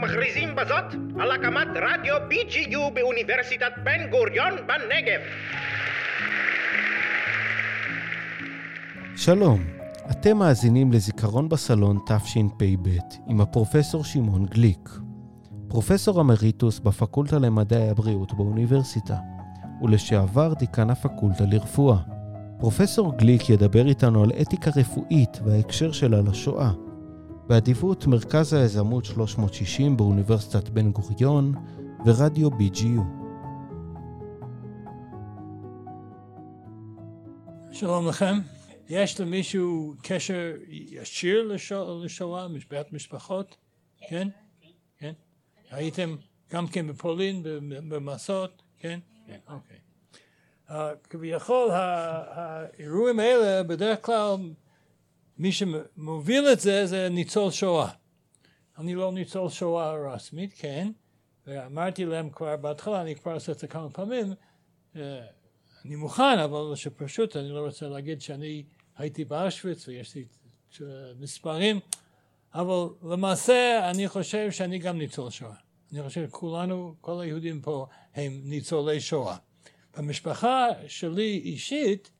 מכריזים 0.00 0.56
בזאת 0.56 0.84
על 1.20 1.30
הקמת 1.30 1.68
רדיו 1.74 2.16
BGU 2.30 2.94
באוניברסיטת 2.94 3.72
בן 3.84 4.10
גוריון 4.10 4.52
בנגב. 4.66 5.20
שלום, 9.16 9.64
אתם 10.10 10.36
מאזינים 10.36 10.92
לזיכרון 10.92 11.48
בסלון 11.48 11.98
תשפ"ב 12.06 12.88
עם 13.26 13.40
הפרופסור 13.40 14.04
שמעון 14.04 14.46
גליק. 14.46 14.88
פרופסור 15.68 16.20
אמריטוס 16.20 16.78
בפקולטה 16.78 17.38
למדעי 17.38 17.90
הבריאות 17.90 18.34
באוניברסיטה, 18.34 19.16
ולשעבר 19.82 20.54
דיקן 20.54 20.90
הפקולטה 20.90 21.44
לרפואה. 21.50 21.98
פרופסור 22.58 23.16
גליק 23.16 23.50
ידבר 23.50 23.88
איתנו 23.88 24.22
על 24.22 24.30
אתיקה 24.42 24.70
רפואית 24.76 25.38
וההקשר 25.44 25.92
שלה 25.92 26.20
לשואה. 26.20 26.70
באדיבות 27.48 28.06
מרכז 28.06 28.52
היזמות 28.52 29.04
360 29.04 29.96
באוניברסיטת 29.96 30.68
בן 30.68 30.92
גוריון 30.92 31.54
ורדיו 32.06 32.48
BGU. 32.50 33.00
שלום 37.72 38.08
לכם. 38.08 38.34
יש 38.88 39.20
למישהו 39.20 39.94
קשר 40.02 40.52
ישיר 40.68 41.52
לשואה, 42.02 42.48
משפט 42.48 42.92
משפחות? 42.92 43.56
כן? 44.08 44.28
כן? 44.98 45.12
הייתם 45.70 46.16
גם 46.52 46.66
כן 46.66 46.86
בפולין, 46.86 47.42
במסעות? 47.88 48.62
כן? 48.78 49.00
כן, 49.26 49.38
אוקיי. 49.48 49.78
כביכול 51.10 51.70
האירועים 51.70 53.20
האלה 53.20 53.62
בדרך 53.62 54.06
כלל 54.06 54.36
מי 55.38 55.52
שמוביל 55.52 56.48
את 56.52 56.60
זה 56.60 56.86
זה 56.86 57.08
ניצול 57.08 57.50
שואה. 57.50 57.90
אני 58.78 58.94
לא 58.94 59.12
ניצול 59.12 59.48
שואה 59.48 59.92
רשמית, 59.92 60.54
כן, 60.56 60.90
ואמרתי 61.46 62.04
להם 62.04 62.30
כבר 62.30 62.56
בהתחלה, 62.56 63.02
אני 63.02 63.14
כבר 63.14 63.34
עושה 63.34 63.52
את 63.52 63.58
זה 63.58 63.66
כמה 63.66 63.90
פעמים, 63.90 64.34
אה, 64.96 65.20
אני 65.84 65.96
מוכן, 65.96 66.38
אבל 66.44 66.74
שפשוט 66.74 67.36
אני 67.36 67.48
לא 67.48 67.60
רוצה 67.66 67.88
להגיד 67.88 68.20
שאני 68.20 68.64
הייתי 68.96 69.24
באשוויץ 69.24 69.88
ויש 69.88 70.14
לי 70.14 70.24
מספרים, 71.18 71.80
אבל 72.54 72.88
למעשה 73.02 73.90
אני 73.90 74.08
חושב 74.08 74.50
שאני 74.50 74.78
גם 74.78 74.98
ניצול 74.98 75.30
שואה. 75.30 75.54
אני 75.92 76.02
חושב 76.02 76.26
שכולנו, 76.28 76.94
כל 77.00 77.20
היהודים 77.20 77.60
פה 77.60 77.86
הם 78.14 78.40
ניצולי 78.44 79.00
שואה. 79.00 79.36
במשפחה 79.96 80.66
שלי 80.88 81.40
אישית, 81.44 82.10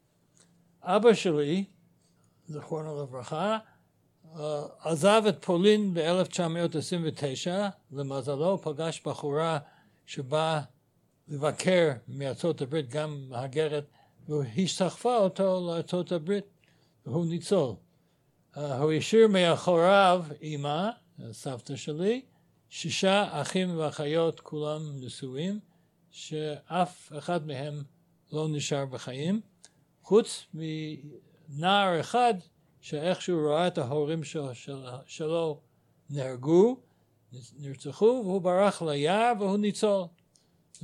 אבא 0.82 1.14
שלי 1.14 1.64
זכרונו 2.48 3.02
לברכה, 3.02 3.58
אה, 4.36 4.62
עזב 4.80 5.22
את 5.28 5.44
פולין 5.44 5.94
ב-1929, 5.94 7.48
למזלו 7.92 8.58
פגש 8.62 9.02
בחורה 9.06 9.58
שבאה 10.06 10.60
לבקר 11.28 11.90
מארצות 12.08 12.62
הברית, 12.62 12.88
גם 12.90 13.28
מהגרת, 13.28 13.84
והשתחווה 14.28 15.16
אותו 15.16 15.66
לארצות 15.66 16.12
הברית, 16.12 16.44
והוא 17.06 17.26
ניצול. 17.26 17.74
Uh, 18.54 18.60
הוא 18.60 18.92
השאיר 18.92 19.28
מאחוריו 19.28 20.24
אימא, 20.42 20.90
סבתא 21.32 21.76
שלי, 21.76 22.22
שישה 22.68 23.40
אחים 23.40 23.78
ואחיות, 23.78 24.40
כולם 24.40 24.80
נשואים, 25.00 25.60
שאף 26.10 27.12
אחד 27.18 27.46
מהם 27.46 27.82
לא 28.32 28.48
נשאר 28.48 28.86
בחיים, 28.86 29.40
חוץ 30.02 30.46
נער 31.48 32.00
אחד 32.00 32.34
שאיכשהו 32.80 33.46
ראה 33.46 33.66
את 33.66 33.78
ההורים 33.78 34.24
של, 34.24 34.52
של, 34.52 34.84
שלו 35.06 35.60
נהרגו, 36.10 36.76
נרצחו, 37.58 38.22
והוא 38.24 38.42
ברח 38.42 38.82
ליער 38.82 39.32
והוא 39.38 39.58
ניצול. 39.58 40.04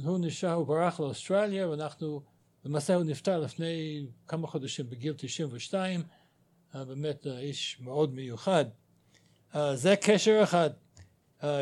הוא 0.05 0.19
נשאר, 0.21 0.53
הוא 0.53 0.66
ברח 0.66 1.00
לאוסטרליה, 1.00 1.69
ואנחנו, 1.69 2.22
למעשה 2.65 2.94
הוא 2.94 3.05
נפטר 3.05 3.41
לפני 3.41 4.06
כמה 4.28 4.47
חודשים 4.47 4.91
בגיל 4.91 5.15
92, 5.16 6.03
אה, 6.75 6.84
באמת 6.84 7.27
אה, 7.27 7.38
איש 7.38 7.81
מאוד 7.81 8.15
מיוחד. 8.15 8.65
אה, 9.55 9.77
זה 9.77 9.97
קשר 9.97 10.41
אחד. 10.43 10.71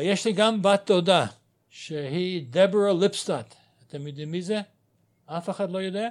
יש 0.01 0.25
לי 0.25 0.33
גם 0.33 0.61
בת 0.61 0.83
דודה, 0.87 1.25
שהיא 1.69 2.45
דברה 2.49 2.93
ליפסטאט. 2.93 3.55
אתם 3.87 4.07
יודעים 4.07 4.31
מי 4.31 4.41
זה? 4.41 4.61
אף 5.25 5.49
אחד 5.49 5.71
לא 5.71 5.77
יודע? 5.77 6.09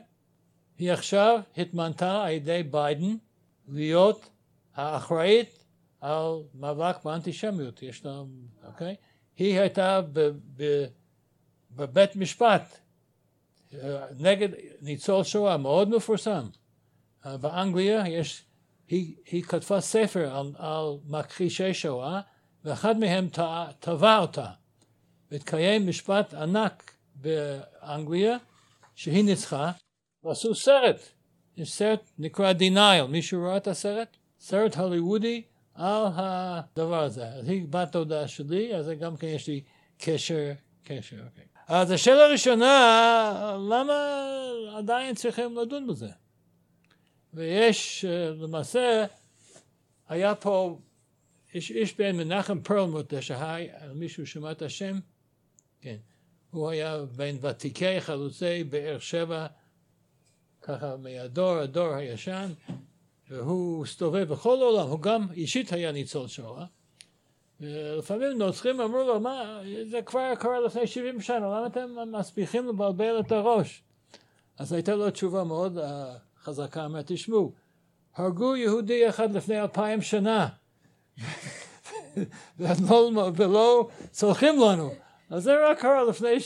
היא 0.79 0.93
עכשיו 0.93 1.41
התמנתה 1.57 2.25
על 2.25 2.31
ידי 2.31 2.63
ביידן 2.63 3.17
להיות 3.69 4.29
האחראית 4.75 5.65
על 6.01 6.43
מאבק 6.55 7.05
באנטישמיות, 7.05 7.83
יש 7.83 8.05
לה, 8.05 8.23
אוקיי? 8.67 8.97
היא 9.37 9.61
הייתה 9.61 10.01
בבית 11.71 12.17
משפט 12.17 12.79
נגד 14.19 14.49
ניצול 14.83 15.25
שואה 15.25 15.57
מאוד 15.57 15.89
מפורסם. 15.89 16.49
באנגליה 17.25 18.09
יש, 18.09 18.45
היא, 18.89 19.17
היא 19.27 19.43
כתבה 19.43 19.81
ספר 19.81 20.37
על, 20.37 20.53
על 20.57 20.87
מכחישי 21.07 21.75
שואה 21.75 22.21
ואחד 22.65 22.99
מהם 22.99 23.29
תבע 23.79 24.19
אותה. 24.19 24.51
והתקיים 25.31 25.89
משפט 25.89 26.35
ענק 26.35 26.93
באנגליה 27.15 28.37
שהיא 28.95 29.25
ניצחה 29.25 29.73
ועשו 30.25 30.55
סרט, 30.55 31.01
יש 31.57 31.73
סרט 31.73 32.11
נקרא 32.19 32.53
Denial, 32.53 33.07
מישהו 33.09 33.43
ראה 33.43 33.57
את 33.57 33.67
הסרט? 33.67 34.17
סרט 34.41 34.77
הוליוודי 34.77 35.43
על 35.75 36.07
הדבר 36.15 37.03
הזה. 37.03 37.29
אז 37.29 37.49
היא 37.49 37.67
בת 37.71 37.93
דודה 37.93 38.29
שלי, 38.29 38.77
אז 38.77 38.91
גם 39.01 39.17
כן 39.17 39.27
יש 39.27 39.49
לי 39.49 39.61
קשר, 39.99 40.53
קשר, 40.85 41.17
אוקיי. 41.17 41.45
אז 41.69 41.91
השאלה 41.91 42.25
הראשונה, 42.25 43.57
למה 43.71 44.25
עדיין 44.77 45.15
צריכים 45.15 45.59
לדון 45.59 45.87
בזה? 45.87 46.09
ויש 47.35 48.05
למעשה, 48.39 49.05
היה 50.09 50.35
פה 50.35 50.79
איש, 51.55 51.71
איש 51.71 51.97
בן 51.97 52.17
מנחם 52.17 52.61
פרלמוט, 52.61 53.15
שהי, 53.21 53.69
מישהו 53.95 54.27
שמע 54.27 54.51
את 54.51 54.63
השם? 54.63 54.99
כן. 55.81 55.97
הוא 56.51 56.71
היה 56.71 56.99
בין 57.17 57.39
ותיקי 57.43 58.01
חלוצי 58.01 58.65
באר 58.65 58.99
שבע 58.99 59.47
ככה 60.63 60.97
מהדור 60.97 61.59
הדור 61.59 61.95
הישן, 61.95 62.53
והוא 63.31 63.85
הסתובב 63.85 64.29
בכל 64.29 64.59
העולם, 64.63 64.89
הוא 64.89 65.01
גם 65.01 65.27
אישית 65.33 65.73
היה 65.73 65.93
ניצול 65.93 66.29
שואה. 66.29 66.65
ולפעמים 67.61 68.39
נוצרים 68.39 68.81
אמרו 68.81 69.03
לו, 69.03 69.21
מה, 69.21 69.61
זה 69.91 70.03
כבר 70.03 70.35
קרה 70.39 70.61
לפני 70.61 70.87
70 70.87 71.21
שנה, 71.21 71.39
למה 71.39 71.67
אתם 71.67 71.91
מספיחים 72.13 72.69
לבלבל 72.69 73.21
את 73.21 73.33
הראש? 73.33 73.83
אז 74.59 74.73
הייתה 74.73 74.95
לו 74.95 75.11
תשובה 75.11 75.45
מאוד 75.45 75.79
uh, 75.79 75.83
חזקה, 76.43 76.85
אמרה, 76.85 77.01
תשמעו, 77.07 77.53
הרגו 78.17 78.57
יהודי 78.57 79.09
אחד 79.09 79.33
לפני 79.33 79.61
אלפיים 79.61 80.03
שנה, 80.03 80.49
ולא, 82.59 83.31
ולא 83.37 83.89
צולחים 84.11 84.61
לנו. 84.61 84.91
אז 85.31 85.43
זה 85.43 85.71
רק 85.71 85.81
קרה 85.81 86.05
לפני 86.05 86.37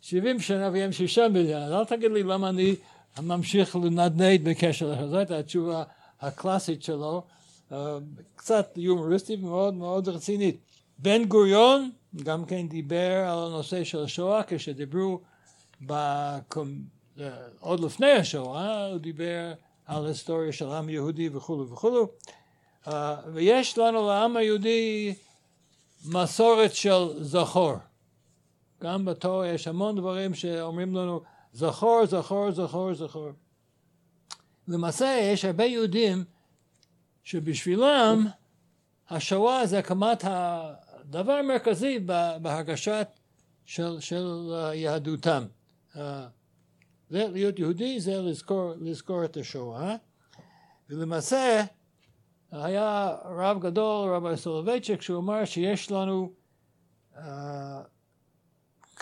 70 0.00 0.40
שנה 0.40 0.70
והם 0.72 0.92
שישה 0.92 1.28
מיליון, 1.28 1.72
אל 1.72 1.84
תגיד 1.84 2.10
לי 2.10 2.22
למה 2.22 2.48
אני 2.48 2.76
ממשיך 3.20 3.76
לנדנד 3.76 4.48
בקשר 4.48 4.92
לזה, 4.92 5.08
זו 5.08 5.16
הייתה 5.16 5.38
התשובה 5.38 5.82
הקלאסית 6.20 6.82
שלו, 6.82 7.22
אה, 7.72 7.98
קצת 8.36 8.72
יומוריסטית 8.76 9.40
מאוד 9.40 9.74
מאוד 9.74 10.08
רצינית. 10.08 10.56
בן 10.98 11.24
גוריון 11.24 11.90
גם 12.22 12.44
כן 12.44 12.68
דיבר 12.68 13.24
על 13.28 13.38
הנושא 13.38 13.84
של 13.84 14.02
השואה 14.04 14.42
כשדיברו 14.46 15.20
בקומ... 15.80 16.68
אה, 17.20 17.30
עוד 17.60 17.80
לפני 17.80 18.10
השואה 18.10 18.86
הוא 18.86 18.98
דיבר 18.98 19.52
על 19.86 20.06
היסטוריה 20.06 20.52
של 20.52 20.68
העם 20.68 20.88
היהודי 20.88 21.28
וכולו 21.28 21.68
וכולו 21.68 22.08
אה, 22.88 23.16
ויש 23.32 23.78
לנו 23.78 24.08
לעם 24.08 24.36
היהודי 24.36 25.14
מסורת 26.04 26.74
של 26.74 27.22
זכור 27.22 27.74
גם 28.82 29.04
בתור 29.04 29.44
יש 29.44 29.68
המון 29.68 29.96
דברים 29.96 30.34
שאומרים 30.34 30.96
לנו 30.96 31.20
זכור, 31.52 32.06
זכור, 32.06 32.50
זכור, 32.52 32.94
זכור. 32.94 33.28
למעשה 34.68 35.18
יש 35.22 35.44
הרבה 35.44 35.64
יהודים 35.64 36.24
שבשבילם 37.22 38.26
השואה 39.10 39.66
זה 39.66 39.78
הקמת 39.78 40.24
הדבר 40.24 41.32
המרכזי 41.32 41.98
בהרגשת 42.42 43.08
של, 43.64 44.00
של 44.00 44.50
יהדותם. 44.74 45.44
להיות 47.10 47.58
יהודי 47.58 48.00
זה 48.00 48.22
לזכור, 48.22 48.72
לזכור 48.80 49.24
את 49.24 49.36
השואה 49.36 49.96
ולמעשה 50.90 51.64
היה 52.50 53.16
רב 53.24 53.58
גדול, 53.60 54.14
רבי 54.14 54.36
סולובייצ'יק, 54.36 55.02
שהוא 55.02 55.18
אמר 55.18 55.44
שיש 55.44 55.90
לנו 55.90 56.32
uh, 57.14 57.20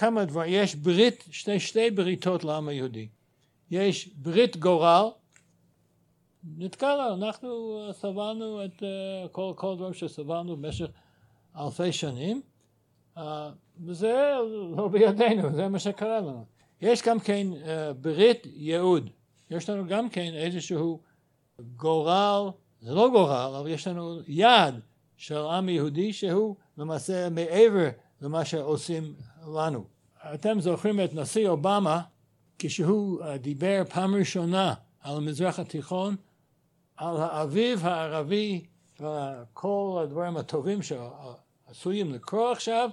כמה 0.01 0.25
דברים, 0.25 0.53
יש 0.55 0.75
ברית, 0.75 1.25
שתי, 1.31 1.61
שתי 1.61 1.91
בריתות 1.91 2.45
לעם 2.45 2.69
היהודי. 2.69 3.09
יש 3.71 4.09
ברית 4.15 4.57
גורל, 4.57 5.09
נתקע 6.59 7.15
אנחנו 7.15 7.81
סבלנו 7.93 8.65
את 8.65 8.83
כל, 9.33 9.53
כל 9.57 9.77
דברים 9.77 9.95
שסבלנו 9.95 10.57
במשך 10.57 10.87
אלפי 11.57 11.93
שנים, 11.93 12.43
אה, 13.17 13.51
וזה 13.87 14.35
לא 14.77 14.89
בידינו, 14.89 15.53
זה 15.53 15.69
מה 15.69 15.79
שקרה 15.79 16.21
לנו. 16.21 16.45
יש 16.81 17.03
גם 17.03 17.21
כן 17.21 17.47
אה, 17.65 17.93
ברית 17.93 18.47
ייעוד, 18.47 19.11
יש 19.51 19.71
לנו 19.71 19.87
גם 19.89 20.09
כן 20.09 20.31
איזשהו 20.35 21.01
גורל, 21.77 22.51
זה 22.81 22.95
לא 22.95 23.09
גורל, 23.11 23.55
אבל 23.59 23.71
יש 23.71 23.87
לנו 23.87 24.21
יעד 24.27 24.81
של 25.17 25.37
עם 25.39 25.69
יהודי 25.69 26.13
שהוא 26.13 26.57
למעשה 26.79 27.31
מעבר 27.31 27.89
למה 28.21 28.45
שעושים 28.45 29.15
לנו. 29.47 29.85
אתם 30.35 30.61
זוכרים 30.61 31.01
את 31.01 31.15
נשיא 31.15 31.49
אובמה 31.49 32.03
כשהוא 32.59 33.23
אה, 33.23 33.39
דיבר 33.39 33.83
פעם 33.89 34.15
ראשונה 34.15 34.75
על 35.01 35.17
המזרח 35.17 35.59
התיכון, 35.59 36.17
על 36.97 37.17
האביב 37.17 37.87
הערבי 37.87 38.65
וכל 39.01 40.01
הדברים 40.03 40.37
הטובים 40.37 40.79
שעשויים 40.83 42.13
לקרוא 42.13 42.53
עכשיו, 42.53 42.91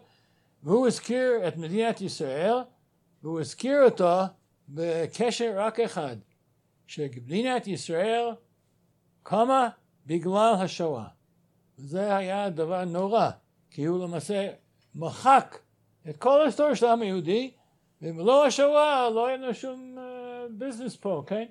והוא 0.63 0.87
הזכיר 0.87 1.47
את 1.47 1.57
מדינת 1.57 2.01
ישראל, 2.01 2.55
והוא 3.23 3.39
הזכיר 3.39 3.83
אותו 3.83 4.19
בקשר 4.69 5.53
רק 5.55 5.79
אחד, 5.79 6.17
שמדינת 6.87 7.67
ישראל 7.67 8.29
קמה 9.23 9.69
בגלל 10.05 10.55
השואה. 10.59 11.07
וזה 11.79 12.15
היה 12.15 12.49
דבר 12.49 12.85
נורא, 12.85 13.29
כי 13.71 13.85
הוא 13.85 14.03
למעשה 14.03 14.49
מחק 14.95 15.59
את 16.09 16.17
כל 16.17 16.41
ההיסטוריה 16.41 16.75
של 16.75 16.85
העם 16.85 17.01
היהודי, 17.01 17.51
ואם 18.01 18.19
לא 18.19 18.45
השואה 18.45 19.09
לא 19.09 19.27
היה 19.27 19.37
לנו 19.37 19.53
שום 19.53 19.97
ביזנס 20.49 20.95
uh, 20.95 20.99
פה, 20.99 21.23
כן? 21.27 21.45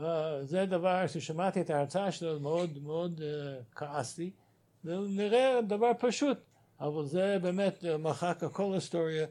Uh, 0.00 0.02
זה 0.42 0.66
דבר 0.66 1.06
ששמעתי 1.06 1.60
את 1.60 1.70
ההרצאה 1.70 2.12
שלו 2.12 2.40
מאוד 2.40 2.78
מאוד 2.82 3.20
uh, 3.20 3.74
כעסתי, 3.74 4.30
ונראה 4.84 5.60
דבר 5.62 5.90
פשוט, 5.98 6.38
אבל 6.80 7.06
זה 7.06 7.38
באמת 7.42 7.84
מחק 7.98 8.42
כל 8.52 8.72
ההיסטוריה 8.72 9.26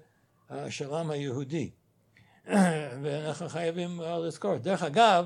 uh, 0.49 0.53
של 0.69 0.93
העם 0.93 1.11
היהודי. 1.11 1.69
ואנחנו 3.03 3.49
חייבים 3.49 4.01
לזכור. 4.25 4.57
דרך 4.57 4.83
אגב, 4.83 5.25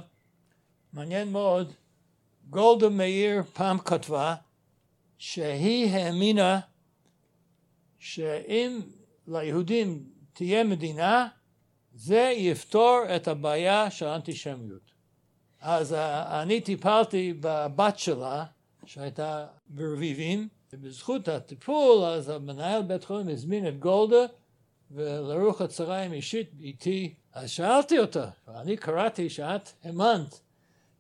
מעניין 0.93 1.31
מאוד, 1.31 1.73
גולדה 2.49 2.89
מאיר 2.89 3.43
פעם 3.53 3.77
כתבה 3.77 4.35
שהיא 5.17 5.91
האמינה 5.91 6.59
שאם 7.99 8.79
ליהודים 9.31 10.03
תהיה 10.33 10.63
מדינה, 10.63 11.27
זה 11.93 12.33
יפתור 12.35 13.01
את 13.15 13.27
הבעיה 13.27 13.91
של 13.91 14.05
האנטישמיות. 14.05 14.91
אז 15.61 15.93
אני 16.41 16.61
טיפלתי 16.61 17.33
בבת 17.39 17.99
שלה, 17.99 18.45
שהייתה 18.85 19.47
ברביבים, 19.67 20.47
ובזכות 20.73 21.27
הטיפול, 21.27 22.03
אז 22.03 22.29
המנהל 22.29 22.81
בית 22.81 23.03
חולים 23.03 23.29
הזמין 23.29 23.67
את 23.67 23.79
גולדה, 23.79 24.25
ולרוח 24.91 25.61
הצהריים 25.61 26.13
אישית 26.13 26.51
איתי, 26.59 27.13
אז 27.33 27.49
שאלתי 27.49 27.99
אותה, 27.99 28.29
ואני 28.47 28.77
קראתי 28.77 29.29
שאת 29.29 29.69
האמנת 29.83 30.39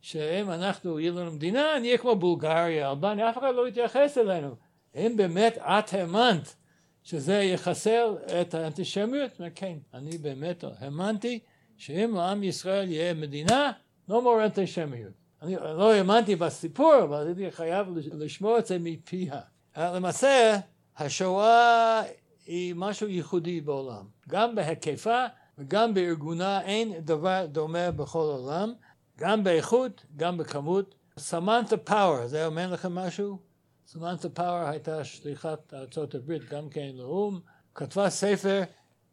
שאם 0.01 0.51
אנחנו, 0.51 0.99
יהיה 0.99 1.11
לנו 1.11 1.31
מדינה, 1.31 1.79
נהיה 1.79 1.97
כמו 1.97 2.15
בולגריה, 2.15 2.91
אלבניה, 2.91 3.29
אף 3.29 3.37
אחד 3.37 3.55
לא 3.55 3.67
יתייחס 3.67 4.17
אלינו. 4.17 4.55
אם 4.95 5.13
באמת 5.17 5.57
את 5.57 5.93
האמנת 5.93 6.55
שזה 7.03 7.33
יחסל 7.33 8.15
את 8.41 8.53
האנטישמיות? 8.53 9.31
כן, 9.55 9.77
אני 9.93 10.17
באמת 10.17 10.63
האמנתי 10.79 11.39
שאם 11.77 12.13
לעם 12.15 12.43
ישראל 12.43 12.91
יהיה 12.91 13.13
מדינה, 13.13 13.71
לא 14.09 14.21
מור 14.21 14.43
אנטישמיות. 14.43 15.13
אני 15.41 15.55
לא 15.55 15.93
האמנתי 15.93 16.35
בסיפור, 16.35 16.93
אבל 17.03 17.27
הייתי 17.27 17.51
חייב 17.51 17.87
לשמוע 18.13 18.59
את 18.59 18.65
זה 18.65 18.77
מפיה. 18.79 19.39
למעשה, 19.77 20.57
השואה 20.97 22.01
היא 22.45 22.75
משהו 22.75 23.07
ייחודי 23.07 23.61
בעולם. 23.61 24.05
גם 24.29 24.55
בהיקפה 24.55 25.25
וגם 25.57 25.93
בארגונה 25.93 26.61
אין 26.61 26.93
דבר 26.99 27.45
דומה 27.51 27.91
בכל 27.91 28.19
העולם. 28.19 28.73
גם 29.17 29.43
באיכות, 29.43 30.05
גם 30.15 30.37
בכמות. 30.37 30.95
סמנטה 31.17 31.77
פאוור, 31.77 32.27
זה 32.27 32.45
אומר 32.45 32.71
לכם 32.71 32.95
משהו? 32.95 33.50
סמנטה 33.91 34.29
פאוור 34.29 34.69
הייתה 34.69 35.03
שליחת 35.03 35.73
ארצות 35.73 36.15
הברית 36.15 36.49
גם 36.49 36.69
כן 36.69 36.91
לאו"ם, 36.93 37.39
כתבה 37.75 38.09
ספר 38.09 38.61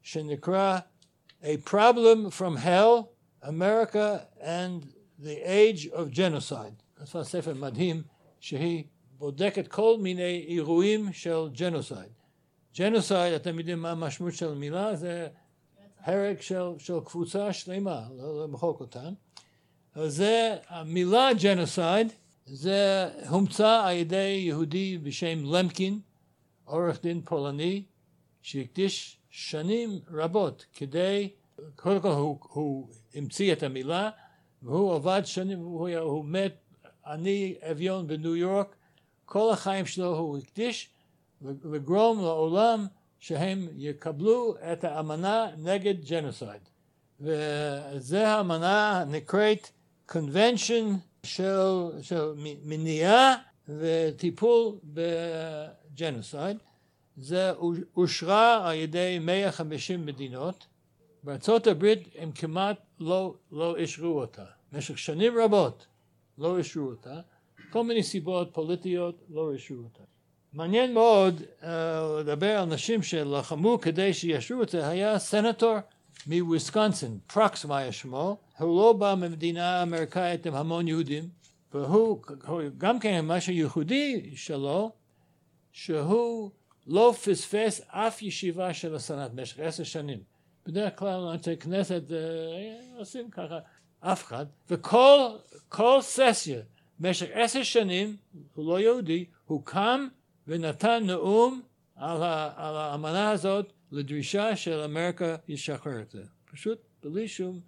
שנקרא 0.03 0.79
A 1.43 1.69
Problem 1.71 2.31
from 2.39 2.65
Hell, 2.65 3.05
America 3.43 4.19
and 4.41 4.87
the 5.23 5.45
Age 5.45 5.93
of 5.93 6.17
Genocide. 6.17 6.83
כתבה 6.97 7.25
ספר 7.25 7.55
מדהים 7.55 8.03
שהיא 8.41 8.85
בודקת 9.19 9.69
כל 9.69 9.97
מיני 10.01 10.45
אירועים 10.49 11.13
של 11.13 11.49
genocide. 11.53 12.13
genocide, 12.79 13.35
אתם 13.35 13.59
יודעים 13.59 13.83
מה 13.83 13.91
המשמעות 13.91 14.35
של 14.35 14.49
המילה? 14.49 14.97
זה 14.97 15.29
הרג 16.01 16.41
של, 16.41 16.63
של 16.79 17.01
קבוצה 17.05 17.53
שלמה, 17.53 18.09
לא 18.17 18.45
למחוק 18.45 18.81
אותה. 18.81 19.09
זה 20.07 20.57
המילה 20.69 21.31
genocide, 21.43 22.13
זה 22.53 23.09
הומצא 23.29 23.83
על 23.85 23.97
ידי 23.97 24.43
יהודי 24.47 24.99
בשם 24.99 25.45
למקין, 25.45 26.01
עורך 26.65 27.03
דין 27.03 27.23
פולני, 27.23 27.83
שהקדיש 28.43 29.19
שנים 29.31 30.01
רבות 30.11 30.67
כדי, 30.73 31.29
קודם 31.77 32.01
כל 32.01 32.09
הוא, 32.09 32.39
הוא 32.43 32.89
המציא 33.15 33.53
את 33.53 33.63
המילה, 33.63 34.11
והוא 34.63 34.95
עבד 34.95 35.23
שנים, 35.25 35.59
הוא, 35.59 35.89
הוא 35.89 36.25
מת 36.25 36.55
עני 37.07 37.55
אביון 37.71 38.07
בניו 38.07 38.37
יורק, 38.37 38.77
כל 39.25 39.51
החיים 39.53 39.87
שלו 39.87 40.17
הוא 40.17 40.39
הקדיש 40.39 40.91
לגרום 41.43 42.21
לעולם 42.21 42.87
שהם 43.19 43.69
יקבלו 43.77 44.55
את 44.73 44.85
האמנה 44.85 45.47
נגד 45.59 46.05
genocide. 46.05 46.63
וזה 47.21 48.29
האמנה 48.29 49.05
נקראת 49.09 49.69
convention 50.11 51.08
של, 51.29 52.01
של 52.03 52.33
מניעה 52.65 53.35
וטיפול 53.69 54.79
ב 54.85 55.02
genocide. 55.02 56.57
זה 57.17 57.53
אושרה 57.97 58.69
על 58.71 58.75
ידי 58.75 59.19
150 59.21 60.07
מדינות. 60.07 60.67
בארצות 61.23 61.67
הברית 61.67 62.09
הם 62.19 62.33
כמעט 62.33 62.77
לא, 63.01 63.35
לא 63.53 63.77
אישרו 63.77 64.21
אותה. 64.21 64.45
במשך 64.73 64.99
שנים 64.99 65.33
רבות 65.39 65.87
לא 66.39 66.59
אישרו 66.59 66.87
אותה. 66.87 67.21
כל 67.71 67.85
מיני 67.85 68.03
סיבות 68.03 68.49
פוליטיות 68.53 69.23
לא 69.31 69.53
אישרו 69.53 69.77
אותה. 69.77 70.03
מעניין 70.53 70.95
מאוד 70.95 71.43
אה, 71.61 71.67
לדבר 72.21 72.59
על 72.59 72.65
נשים 72.65 73.03
שלחמו 73.03 73.81
כדי 73.81 74.15
שיאשרו 74.15 74.63
את 74.63 74.69
זה, 74.69 74.89
היה 74.89 75.19
סנטור 75.19 75.77
מוויסקונסין, 76.27 77.19
פרוקסמאייר 77.27 77.79
היה 77.79 77.93
שמו, 77.93 78.37
הוא 78.59 78.79
לא 78.79 78.93
בא 78.93 79.15
ממדינה 79.15 79.83
אמריקאית 79.83 80.47
עם 80.47 80.55
המון 80.55 80.89
יהודים, 80.89 81.29
והוא 81.73 82.23
גם 82.79 82.99
כן 82.99 83.21
משהו 83.27 83.53
ייחודי 83.53 84.31
שלו, 84.35 84.93
שהוא 85.73 86.51
לא 86.87 87.15
פספס 87.25 87.81
אף 87.89 88.23
ישיבה 88.23 88.75
של 88.75 88.95
הסנאט 88.95 89.31
במשך 89.31 89.59
עשר 89.59 89.85
שנים. 89.85 90.19
בדרך 90.67 90.99
כלל 90.99 91.21
אנשי 91.21 91.57
כנסת 91.57 92.03
אה, 92.13 92.99
עושים 92.99 93.31
ככה, 93.31 93.59
אף 94.01 94.25
אחד, 94.25 94.47
וכל 94.71 95.99
ססיה 96.01 96.61
במשך 96.99 97.27
עשר 97.33 97.63
שנים, 97.63 98.17
הוא 98.55 98.69
לא 98.73 98.81
יהודי, 98.81 99.25
הוא 99.47 99.63
קם 99.65 100.09
ונתן 100.47 101.03
נאום 101.07 101.63
על 101.97 102.23
האמנה 102.77 103.31
הזאת 103.31 103.73
לדרישה 103.93 104.57
של 104.57 104.81
אמריקה 104.81 105.37
ישחרר 105.49 106.01
את 106.03 106.11
זה. 106.11 106.23
פשוט 106.53 106.79
בלי 107.03 107.29
שום 107.29 107.61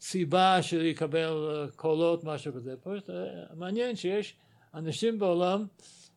סיבה 0.00 0.62
שהוא 0.62 0.82
יקבל 0.82 1.68
קולות, 1.76 2.24
משהו 2.24 2.52
כזה. 2.54 2.74
פשוט 2.82 3.10
אה, 3.10 3.14
מעניין 3.54 3.96
שיש 3.96 4.36
אנשים 4.74 5.18
בעולם 5.18 5.66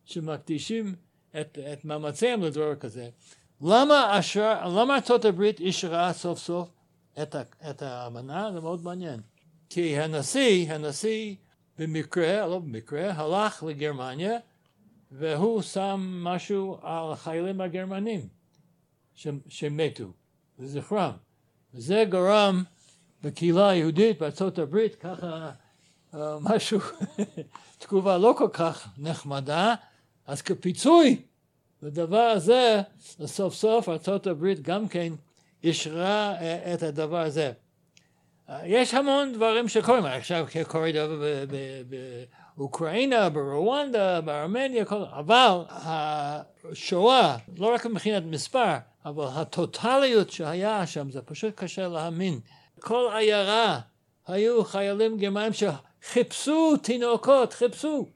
שמקדישים 0.06 0.96
את, 1.42 1.60
את 1.74 1.86
מאמציהם 1.86 2.42
לדבר 2.42 2.76
כזה. 2.76 3.10
למה, 3.62 4.20
אשר, 4.20 4.68
למה 4.80 4.96
ארצות 4.96 5.26
הברית 5.26 5.60
אישרה 5.60 6.14
סוף 6.14 6.40
סוף 6.40 6.70
את, 7.22 7.36
ה, 7.36 7.42
את 7.70 7.82
האמנה? 7.82 8.50
זה 8.54 8.62
מאוד 8.62 8.84
מעניין. 8.84 9.20
כי 9.70 10.00
הנשיא, 10.00 10.74
הנשיא 10.74 11.36
במקרה, 11.80 12.48
לא 12.48 12.60
במקרה, 12.60 13.12
הלך 13.14 13.64
לגרמניה 13.64 14.38
והוא 15.12 15.62
שם 15.62 16.20
משהו 16.24 16.78
על 16.82 17.12
החיילים 17.12 17.62
הגרמנים 17.62 18.28
שמתו, 19.48 20.06
לזכרם. 20.60 21.12
וזה 21.74 22.06
גרם 22.10 22.64
בקהילה 23.24 23.70
היהודית 23.70 24.20
בארצות 24.20 24.60
הברית 24.60 24.96
ככה 24.96 25.52
אה, 26.14 26.38
משהו, 26.42 26.80
תגובה 27.80 28.18
לא 28.18 28.36
כל 28.38 28.50
כך 28.54 28.88
נחמדה, 28.98 29.76
אז 30.28 30.42
כפיצוי 30.42 31.22
לדבר 31.82 32.18
הזה, 32.18 32.82
סוף 33.26 33.54
סוף 33.54 33.90
ארצות 33.90 34.28
הברית 34.28 34.62
גם 34.62 34.88
כן 34.88 35.14
אישרה 35.64 36.36
אה, 36.42 36.74
את 36.74 36.84
הדבר 36.84 37.20
הזה. 37.20 37.52
אה, 38.50 38.62
יש 38.66 38.94
המון 38.94 39.34
דברים 39.34 39.68
שקורים, 39.68 40.06
עכשיו 40.06 40.48
קורה 40.68 40.92
דבר 40.92 41.24
באוקראינה, 42.58 43.30
ברואנדה, 43.30 44.22
בארמניה, 44.22 44.86
אבל 44.92 45.62
השואה, 45.70 47.38
לא 47.58 47.74
רק 47.74 47.86
מבחינת 47.86 48.24
מספר, 48.24 48.76
אבל 49.06 49.26
הטוטליות 49.34 50.30
שהיה 50.32 50.88
שם 50.88 51.12
זה 51.12 51.22
פשוט 51.22 51.54
קשה 51.56 51.88
להאמין. 51.88 52.40
כל 52.80 53.10
עיירה 53.14 53.80
היו 54.28 54.66
חיילים 54.66 55.18
גרמנים 55.18 55.52
שחיפשו 55.54 56.78
תינוקות, 56.78 57.54
חיפשו. 57.54 58.08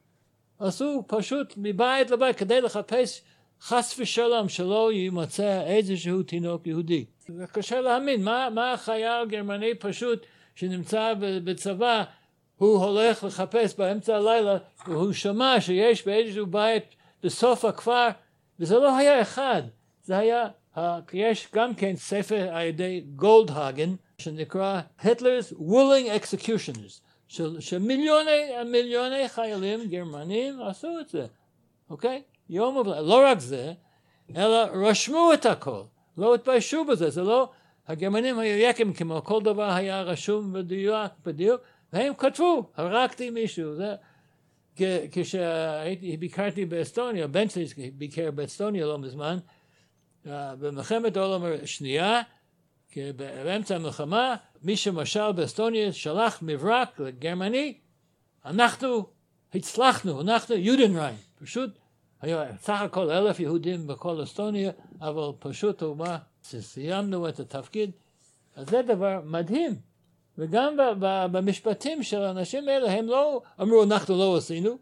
עשו 0.60 1.04
פשוט 1.08 1.54
מבית 1.58 2.12
לבית 2.12 2.36
כדי 2.36 2.62
לחפש 2.62 3.22
חס 3.62 4.00
ושלום 4.00 4.50
שלא 4.50 4.92
יימצא 4.94 5.62
איזשהו 5.62 6.24
תינוק 6.24 6.68
יהודי. 6.68 7.06
זה 7.28 7.48
קשה 7.48 7.82
להאמין, 7.82 8.24
מה, 8.24 8.50
מה 8.50 8.74
החייל 8.74 9.26
גרמני 9.28 9.76
פשוט 9.76 10.26
שנמצא 10.56 11.14
בצבא, 11.20 12.04
הוא 12.58 12.86
הולך 12.86 13.24
לחפש 13.24 13.76
באמצע 13.78 14.16
הלילה 14.16 14.58
והוא 14.88 15.14
שמע 15.14 15.62
שיש 15.62 16.06
באיזשהו 16.06 16.46
בית 16.46 16.84
בסוף 17.24 17.66
הכפר, 17.66 18.08
וזה 18.60 18.76
לא 18.76 18.98
היה 18.98 19.22
אחד, 19.22 19.62
זה 20.04 20.18
היה, 20.18 20.48
יש 21.14 21.48
גם 21.54 21.76
כן 21.76 21.96
ספר 21.96 22.50
על 22.52 22.66
ידי 22.66 23.04
גולדהגן 23.16 23.96
שנקרא 24.18 24.82
Hitler's 25.02 25.54
Willing 25.60 26.24
Executioners, 26.24 27.02
של, 27.28 27.60
שמיליוני 27.60 28.64
מיליוני 28.66 29.30
חיילים 29.30 29.88
גרמנים 29.90 30.62
עשו 30.62 30.88
את 31.02 31.10
זה, 31.10 31.26
אוקיי? 31.90 32.22
יום 32.50 32.78
ובלילה, 32.78 33.02
לא 33.02 33.26
רק 33.26 33.40
זה, 33.40 33.74
אלא 34.36 34.58
רשמו 34.74 35.34
את 35.34 35.46
הכל, 35.46 35.82
לא 36.18 36.36
התביישו 36.36 36.86
בזה, 36.86 37.10
זה 37.10 37.24
לא, 37.24 37.50
הגרמנים 37.88 38.40
היו 38.40 38.70
יקים 38.70 38.94
כמו 38.94 39.22
כל 39.24 39.42
דבר 39.44 39.72
היה 39.72 40.02
רשום 40.02 40.54
בדיוק, 40.54 40.96
בדיוק, 41.26 41.62
והם 41.94 42.14
כתבו, 42.14 42.64
הרגתי 42.76 43.30
מישהו, 43.30 43.76
זה, 43.76 43.96
כשביקרתי 45.12 46.66
באסטוניה, 46.66 47.28
בן 47.28 47.50
שלי 47.50 47.92
ביקר 47.92 48.32
באסטוניה 48.32 48.86
לא 48.86 48.98
מזמן, 48.98 49.38
אה, 49.38 49.59
במלחמת 50.26 51.18
העולם 51.18 51.42
השנייה, 51.64 52.22
באמצע 52.96 53.76
המלחמה, 53.76 54.36
מי 54.64 54.78
שמשל 54.78 55.32
באסטוניה 55.32 55.94
שלח 55.94 56.40
מברק 56.42 57.00
לגרמני, 57.00 57.78
אנחנו 58.46 59.06
הצלחנו, 59.54 60.22
אנחנו 60.22 60.56
יודנריין, 60.56 61.16
פשוט 61.44 61.70
היו 62.22 62.40
סך 62.62 62.82
הכל 62.82 63.12
אלף 63.12 63.40
יהודים 63.40 63.88
בכל 63.88 64.24
אסטוניה, 64.24 64.72
אבל 65.02 65.32
פשוט 65.40 65.82
הוא 65.82 65.94
אמר, 65.94 66.16
סיימנו 66.44 67.30
את 67.30 67.40
התפקיד, 67.40 67.92
אז 68.56 68.70
זה 68.70 68.82
דבר 68.82 69.22
מדהים. 69.26 69.76
וגם 70.38 70.78
במשפטים 71.32 72.04
של 72.04 72.22
האנשים 72.22 72.70
האלה, 72.70 72.92
הם 72.92 73.08
לא 73.08 73.42
אמרו 73.62 73.84
אנחנו 73.84 74.18
לא 74.18 74.38
עשינו, 74.38 74.78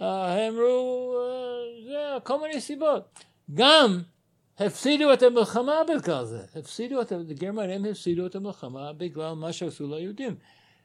אה, 0.00 0.46
הם 0.46 0.54
אמרו, 0.54 1.14
אה, 1.18 1.84
זה 1.84 2.24
כל 2.24 2.40
מיני 2.40 2.60
סיבות. 2.60 3.02
גם 3.54 4.02
הפסידו 4.58 5.12
את 5.12 5.22
המלחמה 5.22 5.74
בגלל 5.88 6.24
זה, 6.24 6.40
הפסידו 6.56 7.00
את, 7.00 7.12
הגרמנים 7.12 7.84
הפסידו 7.84 8.26
את 8.26 8.34
המלחמה 8.34 8.92
בגלל 8.92 9.32
מה 9.32 9.52
שעשו 9.52 9.94
ליהודים. 9.94 10.34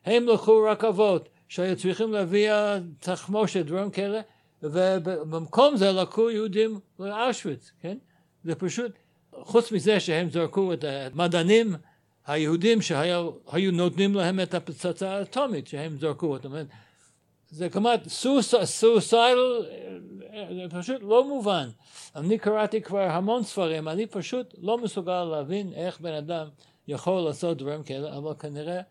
הם 0.06 0.28
לקחו 0.28 0.64
רכבות 0.72 1.30
שהיו 1.48 1.76
צריכים 1.76 2.12
להביא 2.12 2.52
תחמושת, 3.00 3.66
דברים 3.66 3.90
כאלה, 3.90 4.22
ובמקום 4.64 5.78
זה 5.78 5.92
לקחו 5.92 6.30
יהודים 6.30 6.80
לאושוויץ, 7.00 7.72
כן? 7.82 7.98
זה 8.44 8.56
פשוט, 8.56 8.92
חוץ 9.32 9.72
מזה 9.72 10.00
שהם 10.00 10.30
זרקו 10.30 10.74
את 10.74 10.84
המדענים 10.84 11.76
היהודים 12.28 12.82
שהיו 12.82 13.72
נותנים 13.74 14.16
להם 14.16 14.40
את 14.40 14.54
הפצצה 14.54 15.10
האטומית 15.10 15.68
שהם 15.68 15.98
זרקו 16.00 16.28
אותם. 16.28 16.52
זה 17.50 17.70
כמעט 17.70 18.08
סוסיידל, 18.64 19.66
זה 20.56 20.80
פשוט 20.80 21.02
לא 21.02 21.28
מובן. 21.28 21.70
אני 22.16 22.40
קראתי 22.40 22.82
כבר 22.82 23.00
המון 23.00 23.44
ספרים, 23.44 23.88
אני 23.88 24.08
פשוט 24.08 24.56
לא 24.58 24.78
מסוגל 24.78 25.24
להבין 25.24 25.74
איך 25.74 26.00
בן 26.00 26.14
אדם 26.14 26.50
יכול 26.88 27.22
לעשות 27.22 27.58
דברים 27.58 27.84
כאלה, 27.84 28.18
אבל 28.18 28.34
כנראה 28.40 28.82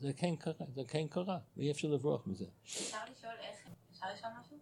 זה 0.00 0.12
כן 0.12 0.36
קרה, 0.36 0.66
זה 0.74 0.82
כן 0.88 1.08
קרה, 1.08 1.38
ואי 1.56 1.70
אפשר 1.70 1.88
לברוח 1.88 2.26
מזה. 2.26 2.44
אפשר 2.64 2.98
לשאול 3.10 3.32
איך, 3.40 3.56
אפשר 3.92 4.06
לשאול 4.14 4.32
משהו? 4.40 4.56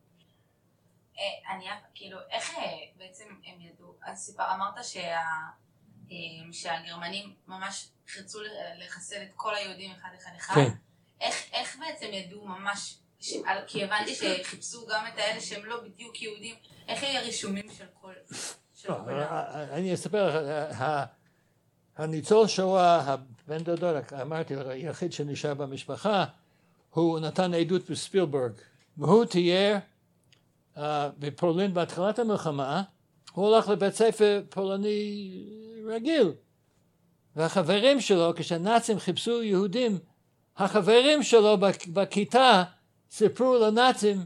אה, 1.19 1.55
אני, 1.55 1.65
כאילו, 1.95 2.19
איך 2.31 2.55
אה, 2.55 2.79
בעצם 2.97 3.25
הם 3.47 3.61
ידעו, 3.61 3.95
אז 4.03 4.19
סיפר, 4.19 4.55
אמרת 4.55 4.85
שה... 4.85 5.17
אה, 6.13 6.53
שהגרמנים 6.53 7.35
ממש 7.47 7.89
חירצו 8.09 8.39
לחסל 8.79 9.23
את 9.23 9.31
כל 9.37 9.55
היהודים 9.55 9.91
אחד 9.93 10.09
אחד 10.19 10.31
אחד. 10.37 10.55
כן. 10.55 10.71
איך, 11.21 11.37
איך 11.53 11.79
בעצם 11.79 12.07
ידעו 12.13 12.47
ממש. 12.49 13.00
כי 13.67 13.85
הבנתי 13.85 14.15
שחיפשו 14.15 14.87
גם 14.87 15.05
את 15.15 15.19
האלה 15.19 15.41
שהם 15.41 15.65
לא 15.65 15.81
בדיוק 15.81 16.23
יהודים, 16.23 16.55
איך 16.89 17.03
יהיה 17.03 17.21
רישומים 17.21 17.67
של 17.79 17.85
כל... 18.01 18.13
לא, 18.89 18.97
אני 19.73 19.95
אספר 19.95 20.43
לך, 20.71 20.85
הניצול 21.97 22.47
שואה, 22.47 23.01
הבן 23.01 23.59
דודו, 23.59 23.87
אמרתי, 24.23 24.55
היחיד 24.67 25.13
שנשאר 25.13 25.55
במשפחה, 25.55 26.25
הוא 26.91 27.21
נתן 27.21 27.55
עדות 27.55 27.91
בספילברג, 27.91 28.53
והוא 28.97 29.25
תיאר 29.25 29.77
בפולין 31.19 31.75
בהתחלת 31.75 32.19
המלחמה, 32.19 32.83
הוא 33.33 33.55
הלך 33.57 33.69
לבית 33.69 33.95
ספר 33.95 34.43
פולני 34.51 35.45
רגיל. 35.87 36.33
והחברים 37.37 38.01
שלו, 38.01 38.33
כשהנאצים 38.37 38.99
חיפשו 38.99 39.43
יהודים, 39.43 39.99
החברים 40.57 41.23
שלו 41.23 41.59
בכיתה 41.93 42.65
סיפרו 43.11 43.59
לנאצים, 43.59 44.19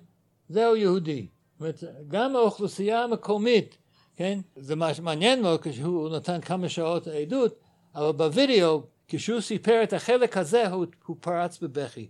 זהו 0.49 0.77
יהודי. 0.77 1.27
זאת 1.53 1.61
אומרת, 1.61 1.85
גם 2.09 2.37
האוכלוסייה 2.37 3.05
המקומית, 3.05 3.79
כן, 4.17 4.39
זה 4.57 4.75
מעניין 5.03 5.43
מאוד 5.43 5.61
כשהוא 5.63 6.17
נתן 6.17 6.41
כמה 6.41 6.69
שעות 6.69 7.07
עדות, 7.07 7.61
אבל 7.95 8.13
בווידאו, 8.13 8.83
כשהוא 9.09 9.41
סיפר 9.41 9.83
את 9.83 9.93
החלק 9.93 10.37
הזה, 10.37 10.69
הוא, 10.69 10.87
הוא 11.07 11.17
פרץ 11.21 11.59
בבכי. 11.63 12.09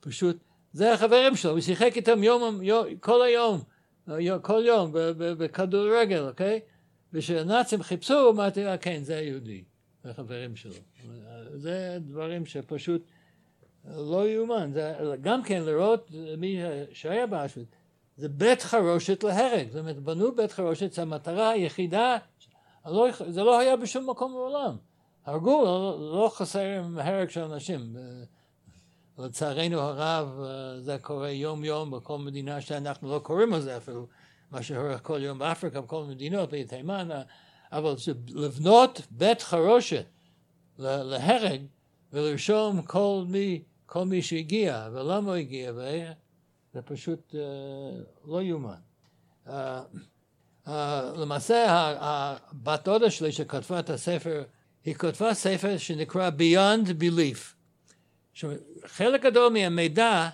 פשוט, 0.00 0.36
זה 0.72 0.92
החברים 0.92 1.36
שלו, 1.36 1.50
הוא 1.50 1.60
שיחק 1.60 1.92
איתם 1.96 2.22
יום, 2.22 2.62
יום, 2.62 2.86
כל 3.00 3.22
היום, 3.22 3.60
כל 4.42 4.62
יום 4.66 4.90
בכדורגל, 5.16 6.28
אוקיי? 6.28 6.60
וכשהנאצים 7.12 7.82
חיפשו, 7.82 8.30
אמרתי, 8.30 8.66
אה, 8.66 8.78
כן, 8.78 9.02
זה 9.02 9.16
היהודי, 9.16 9.64
זה 10.04 10.14
חברים 10.14 10.56
שלו. 10.56 10.72
זה 11.54 11.98
דברים 12.00 12.46
שפשוט 12.46 13.02
לא 13.84 14.28
יאומן. 14.28 14.70
זה 14.74 14.94
גם 15.20 15.42
כן 15.42 15.62
לראות 15.62 16.10
מי 16.38 16.58
שהיה 16.92 17.26
באשוויץ, 17.26 17.68
זה 18.16 18.28
בית 18.28 18.62
חרושת 18.62 19.24
להרג. 19.24 19.68
זאת 19.70 19.80
אומרת, 19.80 19.98
בנו 19.98 20.34
בית 20.34 20.52
חרושת, 20.52 20.92
זו 20.92 21.02
המטרה 21.02 21.50
היחידה, 21.50 22.16
לא, 22.86 23.08
זה 23.28 23.42
לא 23.42 23.58
היה 23.58 23.76
בשום 23.76 24.10
מקום 24.10 24.32
בעולם. 24.32 24.76
הרגו, 25.26 25.64
לא, 25.64 25.98
לא 26.12 26.30
חסר 26.34 26.82
הרג 26.96 27.30
של 27.30 27.40
אנשים. 27.40 27.96
לצערנו 29.18 29.80
הרב 29.80 30.40
זה 30.78 30.98
קורה 30.98 31.30
יום 31.30 31.64
יום 31.64 31.90
בכל 31.90 32.18
מדינה 32.18 32.60
שאנחנו 32.60 33.10
לא 33.10 33.18
קוראים 33.18 33.52
לזה 33.52 33.76
אפילו. 33.76 34.06
מה 34.50 34.62
שהולך 34.62 35.00
כל 35.02 35.22
יום 35.22 35.38
באפריקה, 35.38 35.80
בכל 35.80 36.02
המדינות, 36.02 36.48
בתימן, 36.52 37.08
אבל 37.72 37.94
לבנות 38.28 39.00
בית 39.10 39.42
חרושת 39.42 40.04
להרג 40.78 41.62
ולרשום 42.12 42.82
כל 42.82 43.24
מי, 43.26 43.62
כל 43.92 44.04
מי 44.04 44.22
שהגיע 44.22 44.88
ולמה 44.92 45.30
הוא 45.30 45.34
הגיע 45.34 45.72
ואיך, 45.76 46.08
זה 46.72 46.82
פשוט 46.82 47.34
uh, 47.34 47.36
לא 48.24 48.42
יאומן. 48.42 48.80
Uh, 49.46 49.50
uh, 50.66 50.70
למעשה 51.16 51.66
הבת 52.00 52.84
דודה 52.84 53.10
שלי 53.10 53.32
שכתבה 53.32 53.80
את 53.80 53.90
הספר, 53.90 54.44
היא 54.84 54.94
כתבה 54.94 55.34
ספר 55.34 55.76
שנקרא 55.78 56.30
Beyond 56.38 56.88
Belief. 57.02 57.54
חלק 58.86 59.22
גדול 59.22 59.52
מהמידע 59.52 60.28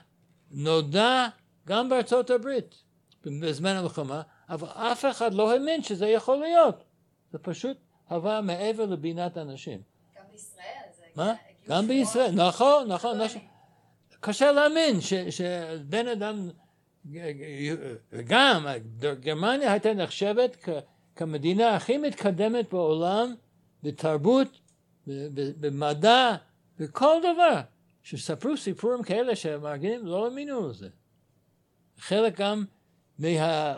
נודע 0.51 1.27
גם 1.67 1.89
בארצות 1.89 2.31
הברית. 2.31 2.83
בזמן 3.25 3.77
המלחמה, 3.77 4.23
אבל 4.49 4.69
אף 4.69 5.05
אחד 5.11 5.35
לא 5.35 5.53
האמין 5.53 5.83
שזה 5.83 6.09
יכול 6.09 6.37
להיות. 6.37 6.85
זה 7.33 7.39
פשוט 7.39 7.77
הווה 8.09 8.41
מעבר 8.41 8.87
לבינת 8.87 9.39
אנשים. 9.39 9.83
גם 10.17 10.23
בישראל 10.31 10.83
זה... 10.99 11.05
מה? 11.17 11.35
גם 11.69 11.89
בישראל, 11.89 12.31
נכון, 12.31 12.93
נכון. 12.93 13.21
נכון. 13.21 13.41
קשה 14.21 14.53
להאמין 14.53 15.01
שבן 15.31 16.09
אדם, 16.09 16.49
גם 18.27 18.67
גרמניה 19.21 19.73
הייתה 19.73 19.95
נחשבת 19.95 20.57
כמדינה 21.17 21.77
הכי 21.77 21.99
מתקדמת 21.99 22.73
בעולם 22.73 23.35
בתרבות, 23.83 24.61
במדע, 25.61 26.37
בכל 26.79 27.17
דבר. 27.21 27.61
שספרו 28.03 28.57
סיפורים 28.57 29.03
כאלה 29.03 29.37
שהמארגנים 29.37 30.07
לא 30.07 30.25
האמינו 30.25 30.69
לזה. 30.69 30.89
חלק 31.99 32.41
גם 32.41 32.65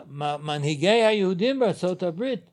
ממנהיגי 0.07 0.89
היהודים 0.89 1.59
בארצות 1.59 2.03
הברית, 2.03 2.50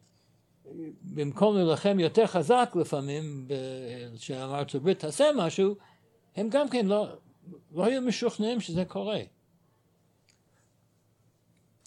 במקום 1.02 1.56
להילחם 1.56 2.00
יותר 2.00 2.26
חזק 2.26 2.72
לפעמים, 2.80 3.48
שארצות 4.16 4.74
הברית 4.74 4.98
תעשה 4.98 5.24
משהו, 5.36 5.74
הם 6.36 6.48
גם 6.48 6.68
כן 6.68 6.86
לא, 6.86 7.08
לא 7.74 7.84
היו 7.84 8.02
משוכנעים 8.02 8.60
שזה 8.60 8.84
קורה. 8.84 9.20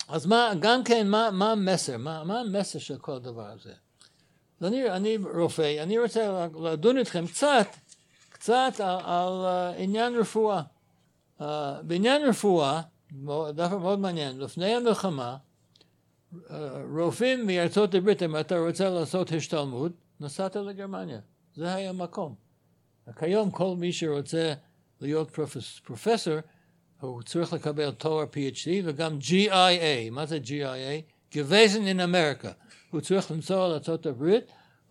אז 0.08 0.26
מה, 0.26 0.52
גם 0.60 0.84
כן, 0.84 1.08
מה, 1.08 1.30
מה 1.32 1.52
המסר? 1.52 1.98
מה, 1.98 2.24
מה 2.24 2.40
המסר 2.40 2.80
של 2.80 2.98
כל 2.98 3.12
הדבר 3.12 3.46
הזה? 3.46 3.74
אני, 4.62 4.90
אני 4.90 5.18
רופא, 5.18 5.84
אני 5.84 6.00
רוצה 6.00 6.48
לדון 6.62 6.98
איתכם 6.98 7.28
קצת, 7.28 7.68
קצת 8.30 8.74
על, 8.80 8.98
על 9.04 9.46
uh, 9.46 9.78
עניין 9.78 10.16
רפואה. 10.16 10.62
אה, 11.40 11.44
בעניין 11.84 12.26
רפואה, 12.30 12.82
דבר 13.54 13.78
מאוד 13.78 14.00
מעניין, 14.00 14.40
לפני 14.40 14.76
המלחמה, 14.76 15.38
רופאים 16.98 17.48
מארצות 17.48 17.96
הברית, 17.96 18.24
אם 18.24 18.38
אתה 18.38 18.60
רוצה 18.60 18.90
לעשות 18.90 19.32
השתלמות, 19.32 19.92
נסעת 20.20 20.56
לגרמניה, 20.56 21.20
זה 21.56 21.74
היה 21.74 21.94
מקום. 21.94 22.36
כיום 23.20 23.52
כל 23.52 23.76
מי 23.78 23.94
שרוצה 23.94 24.54
להיות 25.02 25.32
פרופס, 25.32 25.80
פרופסור, 25.80 26.34
הוא 27.00 27.22
צריך 27.22 27.54
לקבל 27.54 27.92
תואר 27.92 28.24
PhD 28.24 28.70
וגם 28.84 29.18
GIA, 29.22 30.12
מה 30.12 30.26
זה 30.26 30.40
GIA? 30.46 31.34
Gewesen 31.34 31.84
in 31.96 32.00
Amerika. 32.00 32.48
הוא 32.92 33.02
צריך 33.02 33.32
לנסוע 33.32 33.68
לארה"ב, 33.68 34.38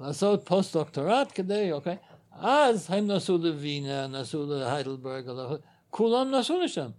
לעשות 0.00 0.48
פוסט-דוקטורט 0.48 1.32
כדי, 1.34 1.72
אוקיי? 1.72 1.96
אז 2.32 2.86
הם 2.90 3.06
נסעו 3.06 3.38
לווינה, 3.38 4.06
נסעו 4.06 4.46
להיידלברג, 4.46 5.30
כולם 5.90 6.30
נסעו 6.30 6.60
לשם. 6.60 6.90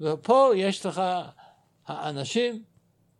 ופה 0.00 0.50
יש 0.56 0.86
לך 0.86 1.02
האנשים 1.86 2.62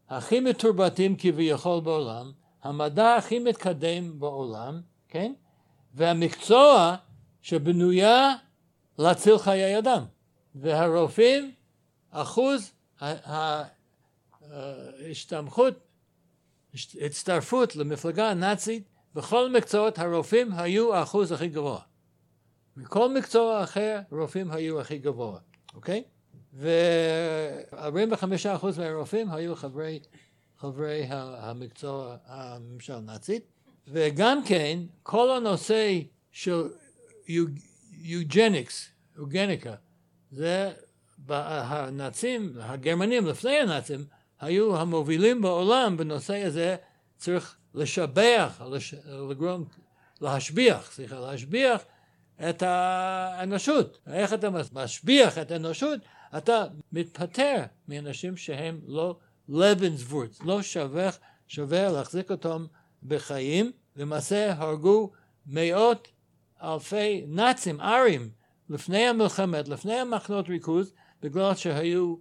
הכי 0.09 0.41
מתורבתים 0.41 1.17
כביכול 1.19 1.81
בעולם, 1.81 2.33
המדע 2.63 3.15
הכי 3.15 3.39
מתקדם 3.39 4.21
בעולם, 4.21 4.81
כן? 5.09 5.33
והמקצוע 5.95 6.97
שבנויה 7.43 8.35
להציל 8.99 9.39
חיי 9.39 9.79
אדם. 9.79 10.05
והרופאים, 10.55 11.53
אחוז 12.11 12.73
ההשתמכות, 15.01 15.75
הצטרפות 17.01 17.77
למפלגה 17.77 18.31
הנאצית, 18.31 18.89
בכל 19.15 19.51
מקצועות 19.51 19.99
הרופאים 19.99 20.53
היו 20.53 20.95
האחוז 20.95 21.33
הכי 21.33 21.49
גבוה. 21.49 21.81
מכל 22.77 23.15
מקצוע 23.15 23.65
אחר 23.65 24.01
רופאים 24.11 24.51
היו 24.51 24.81
הכי 24.81 24.99
גבוה, 24.99 25.39
אוקיי? 25.75 26.05
ו-45% 26.59 28.67
מהרופאים 28.79 29.31
היו 29.31 29.57
חברי, 29.57 30.01
חברי 30.59 31.07
המקצוע 31.11 32.17
הממשל 32.27 32.93
הנאצית, 32.93 33.43
וגם 33.89 34.45
כן 34.45 34.79
כל 35.03 35.31
הנושא 35.31 36.01
של 36.33 36.69
יוג'ניקס, 37.93 38.89
יוגניקה, 39.17 39.75
זה 40.31 40.73
הנאצים, 41.29 42.53
הגרמנים 42.61 43.27
לפני 43.27 43.57
הנאצים, 43.57 44.05
היו 44.41 44.77
המובילים 44.77 45.43
בעולם 45.43 45.97
בנושא 45.97 46.45
הזה, 46.45 46.77
צריך 47.17 47.57
לשבח, 47.75 48.63
לש, 48.71 48.95
לגרום, 49.31 49.65
להשביח, 50.21 50.93
סליחה, 50.93 51.21
להשביח 51.21 51.83
את 52.49 52.63
האנושות. 52.63 53.99
איך 54.13 54.33
אתה 54.33 54.49
משביח 54.73 55.39
את 55.39 55.51
האנושות? 55.51 56.01
אתה 56.37 56.65
מתפטר 56.93 57.63
מאנשים 57.89 58.37
שהם 58.37 58.81
לא 58.87 59.17
לבנסוורט, 59.49 60.31
לא 60.45 60.63
שווה, 60.63 61.11
שווה 61.47 61.89
להחזיק 61.89 62.31
אותם 62.31 62.67
בחיים, 63.03 63.73
למעשה 63.97 64.55
הרגו 64.57 65.11
מאות 65.47 66.09
אלפי 66.63 67.25
נאצים, 67.29 67.81
ארים, 67.81 68.31
לפני 68.71 69.07
המלחמת, 69.07 69.69
לפני 69.69 69.95
המחנות 69.95 70.49
ריכוז, 70.49 70.93
בגלל 71.23 71.55
שהיו 71.55 72.17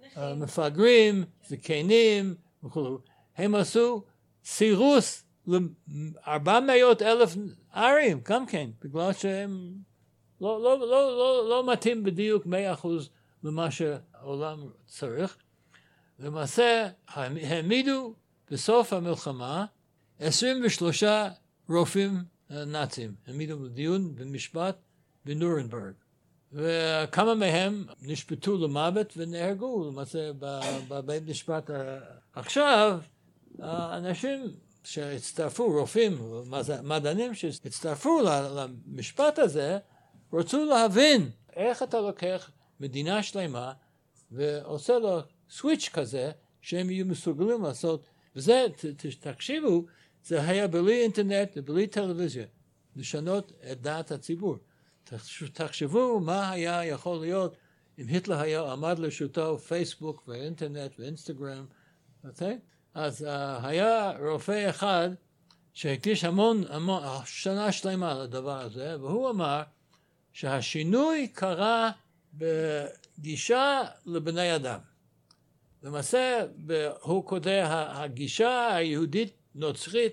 uh, 0.00 0.18
מפגרים, 0.36 1.24
זקנים 1.48 2.34
וכו'. 2.64 2.98
הם 3.36 3.54
עשו 3.54 4.04
סירוס 4.44 5.24
ל-400 5.46 7.02
אלף 7.02 7.36
ארים, 7.76 8.20
גם 8.24 8.46
כן, 8.46 8.70
בגלל 8.82 9.12
שהם 9.12 9.72
לא, 10.40 10.62
לא, 10.62 10.78
לא, 10.78 11.18
לא, 11.18 11.48
לא 11.48 11.72
מתאים 11.72 12.04
בדיוק 12.04 12.46
100% 12.46 12.48
למה 13.44 13.70
שהעולם 13.70 14.68
צריך. 14.86 15.36
למעשה 16.18 16.88
העמידו 17.08 18.14
בסוף 18.50 18.92
המלחמה 18.92 19.66
23 20.18 21.04
רופאים 21.68 22.24
נאצים, 22.50 23.14
העמידו 23.26 23.64
לדיון 23.64 24.14
במשפט 24.14 24.76
בנורנברג. 25.24 25.92
וכמה 26.52 27.34
מהם 27.34 27.84
נשפטו 28.02 28.58
למוות 28.58 29.12
ונהרגו 29.16 29.90
למעשה 29.90 30.30
בבית 30.88 31.22
משפט. 31.26 31.70
עכשיו, 32.32 33.00
האנשים 33.58 34.54
שהצטרפו, 34.84 35.66
רופאים, 35.66 36.18
מדענים 36.82 37.34
שהצטרפו 37.34 38.20
למשפט 38.56 39.38
הזה, 39.38 39.78
רצו 40.32 40.64
להבין 40.64 41.30
איך 41.56 41.82
אתה 41.82 42.00
לוקח 42.00 42.50
מדינה 42.80 43.22
שלמה 43.22 43.72
ועושה 44.30 44.98
לו 44.98 45.20
סוויץ' 45.50 45.88
כזה 45.92 46.30
שהם 46.60 46.90
יהיו 46.90 47.06
מסוגלים 47.06 47.62
לעשות, 47.62 48.08
וזה, 48.36 48.66
תקשיבו, 49.20 49.84
זה 50.24 50.42
היה 50.42 50.68
בלי 50.68 51.02
אינטרנט 51.02 51.50
ובלי 51.56 51.86
טלוויזיה, 51.86 52.46
לשנות 52.96 53.52
את 53.72 53.80
דעת 53.80 54.10
הציבור. 54.10 54.56
תחשבו 55.52 56.20
מה 56.20 56.50
היה 56.50 56.84
יכול 56.84 57.20
להיות 57.20 57.56
אם 57.98 58.06
היטלר 58.06 58.40
היה 58.40 58.72
עמד 58.72 58.98
לרשותו 58.98 59.58
פייסבוק 59.58 60.24
ואינטרנט 60.28 60.92
ואינסטגרם, 60.98 61.66
אוקיי? 62.24 62.58
אז 62.94 63.22
uh, 63.22 63.66
היה 63.66 64.12
רופא 64.20 64.70
אחד 64.70 65.10
שהקדיש 65.72 66.24
המון, 66.24 66.64
המון, 66.68 67.02
שנה 67.24 67.72
שלמה 67.72 68.14
לדבר 68.14 68.60
הזה, 68.60 68.96
והוא 69.00 69.30
אמר 69.30 69.62
שהשינוי 70.32 71.28
קרה 71.28 71.90
בגישה 72.38 73.82
לבני 74.06 74.56
אדם. 74.56 74.78
למעשה, 75.82 76.44
הוא 77.00 77.24
כותב, 77.24 77.66
הגישה 77.70 78.74
היהודית 78.74 79.32
נוצרית, 79.54 80.12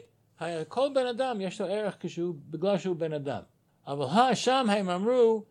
כל 0.68 0.90
בן 0.96 1.06
אדם 1.06 1.42
יש 1.42 1.62
לו 1.62 1.68
ערך 1.68 1.96
כשהוא, 2.00 2.36
בגלל 2.50 2.78
שהוא 2.78 2.96
בן 2.96 3.14
אדם. 3.14 3.42
אבל 3.88 4.36
שם 4.36 4.68
הם 4.70 4.90
אמרו, 4.90 5.44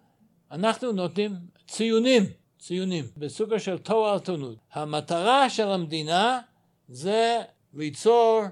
אנחנו 0.50 0.92
נותנים 0.92 1.32
ציונים, 1.68 2.22
ציונים, 2.58 3.04
בסוג 3.16 3.58
של 3.58 3.78
תועלתנות. 3.78 4.56
המטרה 4.72 5.50
של 5.50 5.68
המדינה 5.68 6.40
זה 6.88 7.42
ליצור 7.74 8.42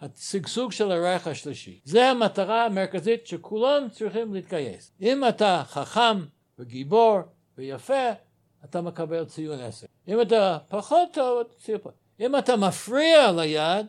השגשוג 0.00 0.72
של 0.72 0.92
הרייך 0.92 1.26
השלישי. 1.26 1.80
זה 1.84 2.10
המטרה 2.10 2.64
המרכזית 2.64 3.26
שכולם 3.26 3.88
צריכים 3.90 4.34
להתגייס. 4.34 4.92
אם 5.00 5.28
אתה 5.28 5.62
חכם 5.66 6.24
וגיבור 6.58 7.20
ויפה, 7.58 8.10
אתה 8.64 8.80
מקבל 8.80 9.24
ציון 9.24 9.60
עשר. 9.60 9.86
אם 10.08 10.20
אתה 10.20 10.58
פחות 10.68 11.08
טוב, 11.12 11.42
ציון 11.58 11.78
פחות. 11.78 11.94
אם 12.20 12.38
אתה 12.38 12.56
מפריע 12.56 13.32
ליד, 13.32 13.86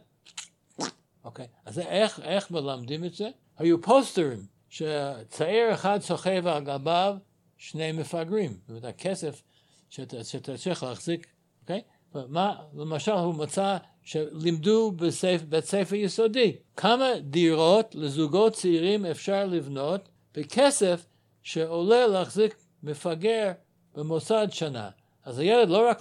אוקיי, 1.23 1.47
אז 1.65 1.80
איך, 1.80 2.19
איך 2.19 2.51
מלמדים 2.51 3.04
את 3.04 3.13
זה? 3.13 3.30
היו 3.58 3.82
פוסטרים 3.82 4.45
שצעיר 4.69 5.73
אחד 5.73 5.99
סוחב 6.01 6.47
על 6.47 6.63
גביו 6.63 7.15
שני 7.58 7.91
מפגרים. 7.91 8.51
זאת 8.51 8.69
אומרת, 8.69 8.86
הכסף 8.86 9.41
שאתה, 9.89 10.23
שאתה 10.23 10.58
צריך 10.58 10.84
להחזיק, 10.84 11.28
אוקיי? 11.62 11.82
מה, 12.30 12.56
למשל, 12.73 13.12
הוא 13.12 13.36
מצא 13.36 13.78
שלימדו 14.04 14.91
בספ, 14.91 15.41
בית 15.49 15.65
ספר 15.65 15.95
יסודי 15.95 16.56
כמה 16.78 17.10
דירות 17.21 17.95
לזוגות 17.95 18.54
צעירים 18.54 19.06
אפשר 19.06 19.45
לבנות 19.45 20.10
בכסף 20.34 21.06
שעולה 21.43 22.08
להחזיק 22.08 22.56
מפגר 22.86 23.52
במוסד 23.95 24.48
שנה. 24.52 24.89
אז 25.24 25.39
הילד 25.39 25.69
לא 25.69 25.89
רק 25.89 26.00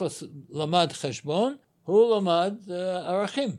למד 0.51 0.93
חשבון, 0.93 1.57
הוא 1.85 2.17
למד 2.17 2.55
uh, 2.67 2.73
ערכים, 3.07 3.51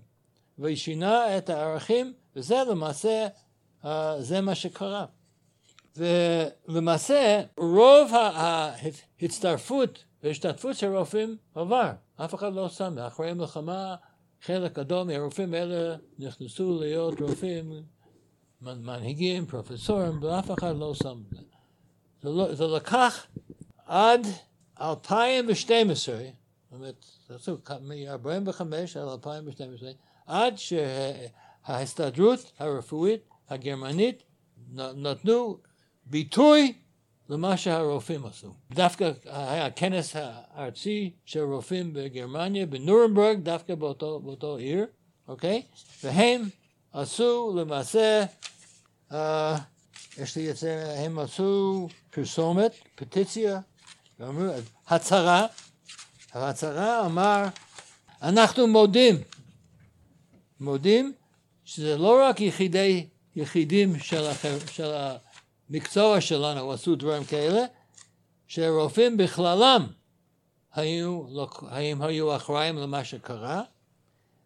ושינה 0.60 1.38
את 1.38 1.50
הערכים, 1.50 2.14
וזה 2.36 2.56
למעשה 2.70 3.28
אה, 3.86 4.22
זה 4.22 4.42
מה 4.42 4.56
שקרה. 4.56 5.06
ולמעשה 5.98 7.42
רוב 7.58 8.12
ההצטרפות 8.14 10.04
והשתתפות 10.24 10.76
של 10.76 10.96
רופאים 10.96 11.38
עבר, 11.56 11.92
אף 12.16 12.36
אחד 12.36 12.54
לא 12.54 12.70
שם, 12.70 12.98
אחרי 12.98 13.30
המלחמה 13.30 13.96
חלק 14.42 14.80
גדול 14.80 15.04
מהרופאים 15.04 15.54
האלה 15.54 15.96
נכנסו 16.20 16.80
להיות 16.80 17.22
רופאים 17.22 17.84
מנהיגים, 18.62 19.46
פרופסורים, 19.46 20.24
ואף 20.24 20.52
אחד 20.52 20.76
לא 20.76 20.94
שם. 20.94 21.22
זה, 21.32 21.42
לא, 22.32 22.56
זה 22.56 22.68
לקח 22.68 23.28
עד 23.86 24.28
2012, 24.82 26.16
זאת 26.20 26.72
אומרת, 26.72 27.06
מ-45 27.82 28.62
עד 29.00 29.08
2012, 29.08 29.92
עד 30.26 30.54
שההסתדרות 30.58 32.52
הרפואית 32.60 33.22
הגרמנית 33.50 34.24
נתנו 34.74 35.58
ביטוי 36.06 36.74
למה 37.30 37.58
שהרופאים 37.58 38.26
עשו. 38.26 38.54
דווקא 38.72 39.12
היה 39.26 39.72
כנס 39.72 40.16
הארצי 40.16 41.14
של 41.26 41.40
רופאים 41.40 41.94
בגרמניה, 41.94 42.66
בנורנברג, 42.66 43.40
דווקא 43.40 43.76
באותו, 43.76 44.20
באותו 44.20 44.58
עיר, 44.58 44.86
אוקיי? 45.28 45.62
והם 46.04 46.42
עשו 46.92 47.54
למעשה, 47.58 48.26
אה, 49.12 49.58
יש 50.18 50.36
לי 50.36 50.52
את 50.52 50.58
זה, 50.58 50.96
הם 51.00 51.20
עשו 51.20 51.88
פרסומת, 52.10 52.72
פטיציה, 52.96 53.60
ואמרו, 54.20 54.54
הצהרה, 54.88 55.46
ההצהרה 56.34 57.06
אמר, 57.06 57.44
אנחנו 58.22 58.68
מודים, 58.68 59.16
מודים 60.60 61.14
שזה 61.66 61.98
לא 61.98 62.22
רק 62.24 62.42
יחידי, 62.42 63.08
יחידים 63.36 64.00
של, 64.00 64.26
החר, 64.26 64.58
של 64.72 64.92
המקצוע 65.70 66.22
שלנו 66.22 66.72
עשו 66.72 66.96
דברים 66.96 67.24
כאלה, 67.24 67.66
שרופאים 68.48 69.18
בכללם 69.18 69.88
היו, 70.74 71.24
האם 71.62 72.02
היו 72.02 72.36
אחראים 72.36 72.78
למה 72.78 73.04
שקרה. 73.04 73.62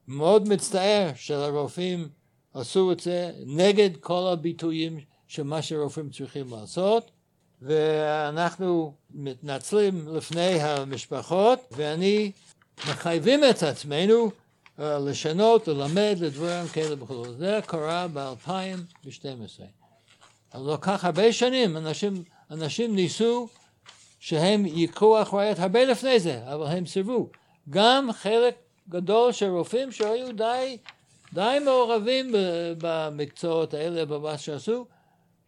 מאוד 0.07 0.47
מצטער 0.47 1.11
שהרופאים 1.15 2.09
עשו 2.53 2.91
את 2.91 2.99
זה 2.99 3.31
נגד 3.45 3.97
כל 3.97 4.29
הביטויים 4.31 4.99
של 5.29 5.43
מה 5.43 5.61
שרופאים 5.61 6.09
צריכים 6.09 6.45
לעשות, 6.51 7.11
ואנחנו 7.61 8.93
מתנצלים 9.13 10.15
לפני 10.15 10.61
המשפחות, 10.61 11.59
ואני 11.71 12.31
מחייבים 12.89 13.43
את 13.49 13.63
עצמנו 13.63 14.27
uh, 14.27 14.81
לשנות, 14.81 15.67
ללמד 15.67 16.15
לדברים 16.19 16.67
כאלה 16.67 17.03
וכו'. 17.03 17.33
זה 17.37 17.59
קרה 17.65 18.07
ב-2012. 18.13 19.61
לקח 20.55 21.05
הרבה 21.05 21.33
שנים, 21.33 21.77
אנשים, 21.77 22.23
אנשים 22.51 22.95
ניסו 22.95 23.47
שהם 24.19 24.65
ייקחו 24.65 25.21
אחריות 25.21 25.59
הרבה 25.59 25.85
לפני 25.85 26.19
זה, 26.19 26.53
אבל 26.53 26.67
הם 26.67 26.85
סירבו. 26.85 27.29
גם 27.69 28.09
חלק 28.13 28.55
גדול 28.89 29.31
של 29.31 29.49
רופאים 29.49 29.91
שהיו 29.91 30.35
די, 30.35 30.77
די 31.33 31.57
מעורבים 31.65 32.31
במקצועות 32.77 33.73
האלה, 33.73 34.05
במה 34.05 34.37
שעשו, 34.37 34.85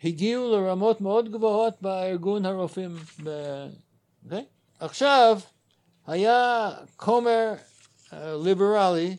הגיעו 0.03 0.51
לרמות 0.51 1.01
מאוד 1.01 1.31
גבוהות 1.31 1.73
בארגון 1.81 2.45
הרופאים. 2.45 2.95
ב... 3.23 3.29
Okay? 4.29 4.33
עכשיו, 4.79 5.39
היה 6.07 6.69
כומר 6.95 7.53
uh, 8.09 8.13
ליברלי, 8.43 9.17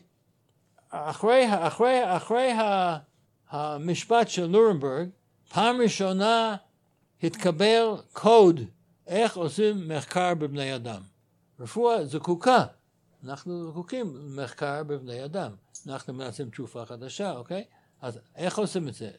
אחרי, 0.89 1.45
אחרי, 1.67 2.17
אחרי 2.17 2.51
המשפט 3.49 4.29
של 4.29 4.47
נורנברג, 4.47 5.09
פעם 5.49 5.81
ראשונה 5.81 6.55
התקבל 7.23 7.85
קוד 8.13 8.59
איך 9.07 9.37
עושים 9.37 9.87
מחקר 9.87 10.33
בבני 10.33 10.75
אדם. 10.75 11.01
רפואה 11.59 12.05
זקוקה, 12.05 12.65
אנחנו 13.23 13.71
זקוקים 13.71 14.15
למחקר 14.15 14.83
בבני 14.83 15.25
אדם. 15.25 15.51
אנחנו 15.87 16.13
מנסים 16.13 16.49
תרופה 16.49 16.85
חדשה, 16.85 17.31
אוקיי? 17.31 17.63
אז 18.01 18.19
איך 18.35 18.57
עושים 18.57 18.87
את 18.87 18.93
זה? 18.93 19.11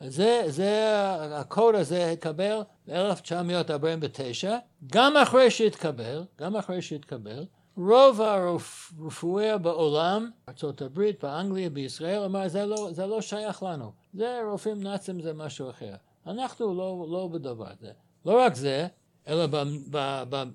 זה, 0.00 0.42
זה, 0.48 0.90
הקוד 1.36 1.74
הזה 1.74 2.10
התקבל 2.10 2.60
ב-1949, 2.88 4.48
גם 4.92 5.16
אחרי 5.16 5.50
שהתקבל, 5.50 6.24
גם 6.38 6.56
אחרי 6.56 6.82
שהתקבל, 6.82 7.44
רוב 7.76 8.20
הרפואה 8.20 9.58
בעולם, 9.58 10.30
ארה"ב, 10.48 11.10
באנגליה, 11.22 11.70
בישראל, 11.70 12.22
אמר 12.22 12.48
זה 12.48 12.66
לא, 12.66 12.88
זה 12.92 13.06
לא 13.06 13.20
שייך 13.20 13.62
לנו, 13.62 13.92
זה 14.14 14.40
רופאים 14.50 14.82
נאצים 14.82 15.20
זה 15.20 15.32
משהו 15.32 15.70
אחר. 15.70 15.94
אנחנו 16.26 16.74
לא, 16.74 17.06
לא 17.10 17.28
בדבר 17.32 17.66
הזה. 17.68 17.92
לא 18.26 18.40
רק 18.40 18.54
זה, 18.54 18.86
אלא 19.28 19.46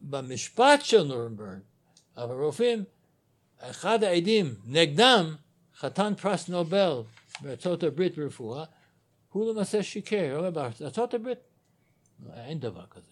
במשפט 0.01 0.81
של 0.81 1.03
נורנברג, 1.03 1.59
הרופאים, 2.15 2.83
אחד 3.59 4.03
העדים 4.03 4.55
נגדם, 4.65 5.35
חתן 5.77 6.13
פרס 6.15 6.49
נובל 6.49 7.01
בארצות 7.41 7.83
הברית 7.83 8.17
ברפואה, 8.17 8.63
הוא 9.31 9.53
למעשה 9.53 9.83
שיקר, 9.83 10.49
בארצות 10.53 11.13
הברית 11.13 11.39
אין 12.33 12.59
דבר 12.59 12.85
כזה. 12.85 13.11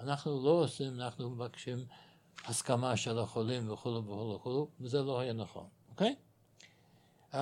אנחנו 0.00 0.44
לא 0.44 0.50
עושים, 0.50 0.94
אנחנו 0.94 1.30
מבקשים 1.30 1.78
הסכמה 2.44 2.96
של 2.96 3.18
החולים 3.18 3.70
וכו' 3.70 4.02
וכו' 4.04 4.34
וכו', 4.34 4.68
וזה 4.80 5.02
לא 5.02 5.20
היה 5.20 5.32
נכון, 5.32 5.66
אוקיי? 5.90 6.14
Uh, 7.32 7.36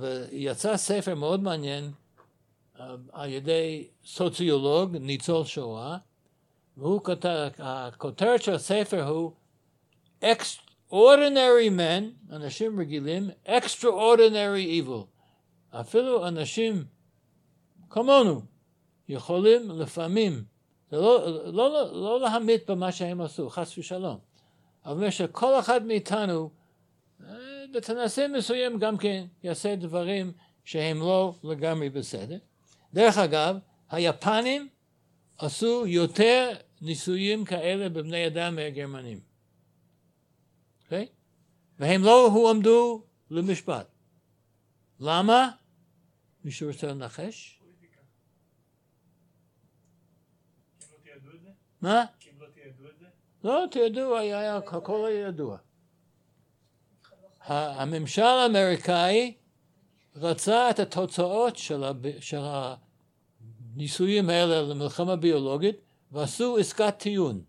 ויצא 0.00 0.76
ספר 0.76 1.14
מאוד 1.14 1.42
מעניין 1.42 1.92
uh, 2.76 2.80
על 3.12 3.30
ידי 3.30 3.88
סוציולוג, 4.04 4.96
ניצול 4.96 5.44
שואה, 5.44 5.96
והוא 6.76 7.04
כותב, 7.04 7.48
הכותרת 7.58 8.42
של 8.42 8.54
הספר 8.54 9.08
הוא 9.08 9.32
Extraordinary 10.22 11.70
men, 11.78 12.34
אנשים 12.34 12.80
רגילים, 12.80 13.30
Extraordinary 13.46 14.84
evil. 14.84 15.06
אפילו 15.80 16.28
אנשים 16.28 16.84
כמונו 17.90 18.42
יכולים 19.08 19.70
לפעמים, 19.70 20.44
לא, 20.92 21.42
לא, 21.44 21.70
לא, 21.70 21.92
לא 21.92 22.20
להמית 22.20 22.70
במה 22.70 22.92
שהם 22.92 23.20
עשו, 23.20 23.50
חס 23.50 23.78
ושלום, 23.78 24.18
אבל 24.84 25.10
שכל 25.10 25.58
אחד 25.58 25.86
מאיתנו 25.86 26.50
אה, 27.20 27.34
בתנסה 27.74 28.28
מסוים 28.28 28.78
גם 28.78 28.96
כן 28.96 29.26
יעשה 29.42 29.76
דברים 29.76 30.32
שהם 30.64 31.00
לא 31.00 31.34
לגמרי 31.44 31.90
בסדר. 31.90 32.38
דרך 32.94 33.18
אגב, 33.18 33.56
היפנים 33.90 34.68
עשו 35.38 35.86
יותר 35.86 36.56
ניסויים 36.80 37.44
כאלה 37.44 37.88
בבני 37.88 38.26
אדם 38.26 38.56
מהגרמנים. 38.56 39.18
Okay? 39.18 40.84
אוקיי? 40.84 41.06
והם 41.78 42.04
לא 42.04 42.26
הועמדו 42.26 43.02
למשפט. 43.30 43.86
למה? 45.00 45.50
מישהו 46.44 46.68
רוצה 46.68 46.86
לנחש? 46.86 47.57
מה? 51.80 52.04
לא 53.44 53.64
תיעדו, 53.70 54.16
היה, 54.16 54.56
הכל 54.56 55.06
היה 55.06 55.28
ידוע. 55.28 55.58
הממשל 57.40 58.22
האמריקאי 58.22 59.34
רצה 60.16 60.70
את 60.70 60.78
התוצאות 60.78 61.56
של, 61.56 61.84
הניסויים 63.74 64.30
האלה 64.30 64.62
למלחמה 64.62 65.16
ביולוגית 65.16 65.76
ועשו 66.12 66.56
עסקת 66.58 66.94
טיעון. 66.98 67.44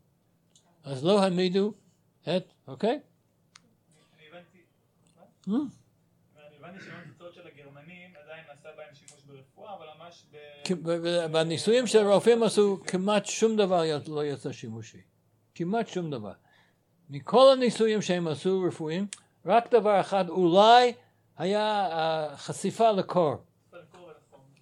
אז 0.83 1.05
לא 1.05 1.23
העמידו 1.23 1.73
את, 2.21 2.53
אוקיי? 2.67 2.99
אני 5.47 5.55
הבנתי 6.59 6.79
שבתוצאות 6.79 7.33
של 7.33 7.47
הגרמנים 7.47 8.13
עדיין 8.23 8.43
נעשה 8.49 8.69
בהם 8.77 8.93
שימוש 8.93 9.23
ברפואה, 9.23 9.27
אבל 9.27 9.37
ממש 9.37 9.57
ב... 9.57 9.58
בניסויים 11.31 11.87
של 11.87 12.07
הרופאים 12.07 12.43
עשו 12.43 12.79
כמעט 12.87 13.25
שום 13.25 13.55
דבר 13.55 13.83
לא 14.07 14.25
יצא 14.25 14.51
שימושי. 14.51 15.01
כמעט 15.55 15.87
שום 15.87 16.11
דבר. 16.11 16.33
מכל 17.09 17.51
הניסויים 17.53 18.01
שהם 18.01 18.27
עשו 18.27 18.63
רפואיים, 18.67 19.07
רק 19.45 19.73
דבר 19.73 19.99
אחד 19.99 20.29
אולי 20.29 20.93
היה 21.37 21.87
חשיפה 22.35 22.91
לקור. 22.91 23.35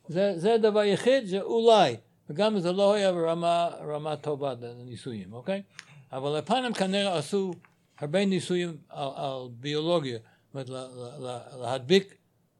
זה, 0.08 0.34
זה 0.36 0.54
הדבר 0.54 0.80
היחיד, 0.80 1.26
זה 1.26 1.42
אולי. 1.42 1.98
וגם 2.30 2.60
זה 2.60 2.72
לא 2.72 2.94
היה 2.94 3.14
ברמה 3.14 3.70
רמה 3.88 4.16
טובה 4.16 4.54
לניסויים, 4.62 5.34
אוקיי? 5.34 5.62
אבל 6.12 6.36
הפנים 6.36 6.74
כנראה 6.74 7.18
עשו 7.18 7.52
הרבה 8.00 8.26
ניסויים 8.26 8.78
על, 8.90 9.10
על 9.16 9.48
ביולוגיה, 9.52 10.20
זאת 10.54 10.70
אומרת 10.70 10.90
להדביק, 11.60 12.16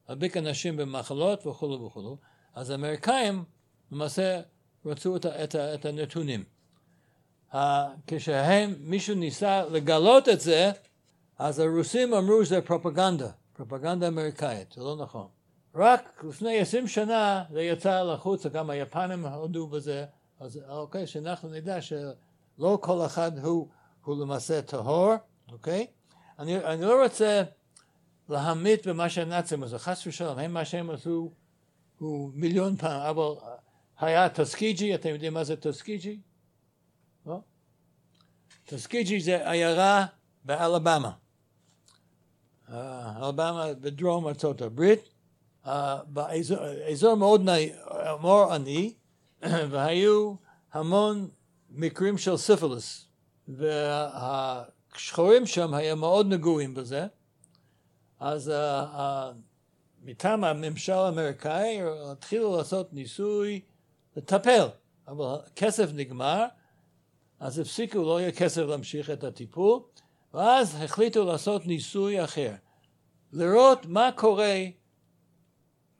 להדביק 0.08 0.36
אנשים 0.36 0.76
במחלות 0.76 1.46
וכו' 1.46 1.84
וכו', 1.86 2.16
אז 2.58 2.70
האמריקאים 2.70 3.44
למעשה 3.92 4.40
רצו 4.86 5.16
את, 5.16 5.26
את, 5.26 5.54
את 5.54 5.84
הנתונים. 5.84 6.44
כשהם, 8.06 8.74
מישהו 8.80 9.14
ניסה 9.14 9.64
לגלות 9.70 10.28
את 10.28 10.40
זה, 10.40 10.70
אז 11.38 11.58
הרוסים 11.58 12.14
אמרו 12.14 12.44
שזה 12.44 12.60
פרופגנדה, 12.62 13.28
פרופגנדה 13.52 14.08
אמריקאית, 14.08 14.72
זה 14.72 14.80
לא 14.80 14.96
נכון. 14.96 15.26
רק 15.74 16.24
לפני 16.28 16.58
עשרים 16.58 16.88
שנה 16.88 17.44
זה 17.52 17.62
יצא 17.62 18.02
לחוץ, 18.02 18.46
גם 18.46 18.70
היפנים 18.70 19.26
הודו 19.26 19.66
בזה, 19.66 20.04
אז 20.40 20.60
אוקיי, 20.68 21.06
שאנחנו 21.06 21.48
נדע 21.48 21.80
שלא 21.80 22.78
כל 22.80 23.06
אחד 23.06 23.38
הוא, 23.38 23.68
הוא 24.04 24.22
למעשה 24.22 24.62
טהור, 24.62 25.14
אוקיי? 25.52 25.86
אני, 26.38 26.64
אני 26.64 26.82
לא 26.82 27.02
רוצה 27.02 27.42
להמעיט 28.28 28.86
במה 28.86 29.08
שהנאצים 29.08 29.62
עשו, 29.62 29.78
חס 29.78 30.06
ושלום, 30.06 30.38
הם 30.38 30.54
מה 30.54 30.64
שהם 30.64 30.90
עשו 30.90 31.30
הוא 31.98 32.30
מיליון 32.34 32.76
פעם, 32.76 33.00
אבל 33.00 33.50
היה 33.98 34.28
טסקיג'י, 34.28 34.94
אתם 34.94 35.08
יודעים 35.08 35.34
מה 35.34 35.44
זה 35.44 35.56
טסקיג'י? 35.56 36.20
לא? 37.26 37.40
טסקיג'י 38.64 39.20
זה 39.20 39.50
עיירה 39.50 40.06
באלבמה. 40.44 41.12
אה, 42.72 43.26
אלבמה 43.28 43.66
בדרום 43.80 44.28
ארצות 44.28 44.62
הברית, 44.62 45.08
באזור 46.06 47.14
מאוד 47.14 47.40
מאוד 48.20 48.52
עני, 48.52 48.94
והיו 49.70 50.34
המון 50.72 51.28
מקרים 51.70 52.18
של 52.18 52.36
סיפילוס, 52.36 53.08
והשחורים 53.48 55.46
שם 55.46 55.74
היו 55.74 55.96
מאוד 55.96 56.26
נגועים 56.26 56.74
בזה, 56.74 57.06
אז 58.20 58.52
מטעם 60.08 60.44
הממשל 60.44 60.92
האמריקאי 60.92 61.78
התחילו 62.10 62.56
לעשות 62.56 62.92
ניסוי 62.92 63.60
לטפל, 64.16 64.68
אבל 65.08 65.36
הכסף 65.46 65.90
נגמר, 65.94 66.46
אז 67.40 67.58
הפסיקו, 67.58 67.98
לא 67.98 68.20
יהיה 68.20 68.32
כסף 68.32 68.62
להמשיך 68.62 69.10
את 69.10 69.24
הטיפול, 69.24 69.82
ואז 70.34 70.76
החליטו 70.82 71.24
לעשות 71.24 71.66
ניסוי 71.66 72.24
אחר, 72.24 72.54
לראות 73.32 73.86
מה 73.86 74.10
קורה 74.16 74.64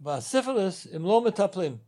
בסיפילוס 0.00 0.86
אם 0.96 1.02
לא 1.02 1.24
מטפלים. 1.24 1.78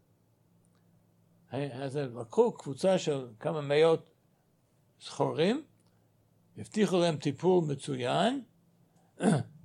אז 1.53 1.97
לקחו 1.97 2.53
קבוצה 2.53 2.99
של 2.99 3.29
כמה 3.39 3.61
מאות 3.61 4.11
זכורים, 5.01 5.63
הבטיחו 6.59 6.99
להם 6.99 7.17
טיפול 7.17 7.65
מצוין, 7.65 8.43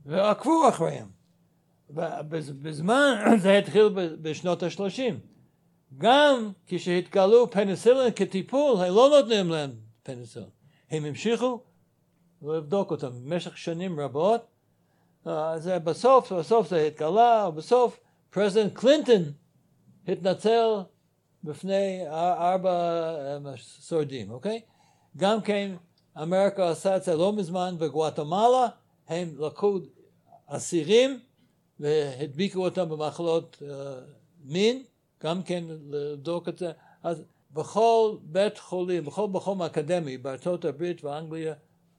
ועקבו 0.05 0.69
אחריהם. 0.69 1.14
בזמן, 1.89 3.15
זה 3.43 3.57
התחיל 3.57 3.89
בשנות 4.21 4.63
השלושים. 4.63 5.19
גם 5.97 6.51
כשהתגלו 6.67 7.51
פניסילין 7.51 8.11
כטיפול, 8.15 8.77
הם 8.77 8.95
לא 8.95 9.09
נותנים 9.09 9.49
להם 9.49 9.71
פניסילין. 10.03 10.49
הם 10.91 11.05
המשיכו 11.05 11.61
לבדוק 12.41 12.91
אותם 12.91 13.09
במשך 13.23 13.57
שנים 13.57 13.99
רבות. 13.99 14.41
אז 15.25 15.67
בסוף, 15.67 16.31
בסוף 16.31 16.69
זה 16.69 16.87
התגלה, 16.87 17.45
ובסוף 17.49 17.99
President 18.29 18.73
קלינטון 18.73 19.21
התנצל 20.07 20.67
בפני 21.43 22.07
ארבע 22.09 23.11
שורדים, 23.55 24.31
אוקיי? 24.31 24.61
גם 25.17 25.41
כן 25.41 25.75
אמריקה 26.21 26.69
עשה 26.69 26.97
את 26.97 27.03
זה 27.03 27.15
לא 27.15 27.33
מזמן 27.33 27.75
בגואטמלה, 27.79 28.67
הם 29.07 29.35
לקחו 29.39 29.79
אסירים 30.47 31.19
והדביקו 31.79 32.65
אותם 32.65 32.89
במחלות 32.89 33.57
אה, 33.61 33.65
מין, 34.43 34.83
גם 35.23 35.43
כן 35.43 35.63
לבדוק 35.89 36.49
את 36.49 36.57
זה. 36.57 36.71
אז 37.03 37.23
בכל 37.51 38.17
בית 38.23 38.57
חולים, 38.57 39.05
בכל 39.05 39.27
מקום 39.27 39.61
אקדמי 39.61 40.17
בארצות 40.17 40.65
הברית 40.65 41.03
ואנגליה 41.03 41.53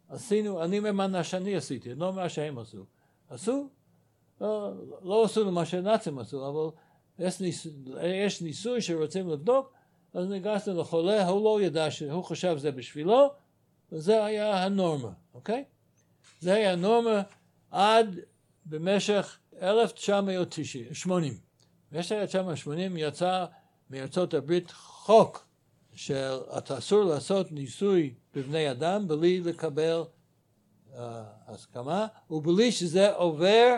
עשינו, 0.08 0.62
אני 0.62 0.78
אומר 0.78 0.92
מה 0.92 1.24
שאני 1.24 1.56
עשיתי, 1.56 1.94
לא 1.94 2.12
מה 2.12 2.28
שהם 2.28 2.58
עשו. 2.58 2.84
עשו, 3.30 3.68
לא, 4.40 4.72
לא 5.02 5.24
עשו 5.24 5.50
מה 5.50 5.64
שנאצים 5.64 6.18
עשו, 6.18 6.48
אבל 6.48 6.76
יש, 7.18 7.40
ניס, 7.40 7.66
יש 8.02 8.42
ניסוי 8.42 8.80
שרוצים 8.80 9.28
לבדוק, 9.28 9.72
אז 10.14 10.28
ניגשנו 10.28 10.80
לחולה, 10.80 11.28
הוא 11.28 11.44
לא 11.44 11.62
ידע 11.62 11.90
שהוא 11.90 12.24
חשב 12.24 12.58
שזה 12.58 12.72
בשבילו, 12.72 13.28
וזה 13.92 14.24
היה 14.24 14.64
הנורמה, 14.64 15.10
אוקיי? 15.34 15.64
זה 16.40 16.54
היה 16.54 16.72
הנורמה 16.72 17.22
עד 17.70 18.18
במשך 18.66 19.38
1980. 19.62 21.34
ב-1980 21.92 22.70
יצא 22.96 23.44
מארצות 23.90 24.34
הברית 24.34 24.70
חוק 24.70 25.46
שאתה 25.94 26.78
אסור 26.78 27.04
לעשות 27.04 27.52
ניסוי 27.52 28.14
בבני 28.34 28.70
אדם 28.70 29.08
בלי 29.08 29.40
לקבל 29.40 30.02
uh, 30.02 30.94
הסכמה 31.46 32.06
ובלי 32.30 32.72
שזה 32.72 33.14
עובר 33.14 33.76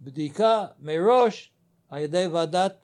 בדיקה 0.00 0.66
מראש 0.78 1.52
על 1.88 1.98
ידי 1.98 2.26
ועדת, 2.26 2.76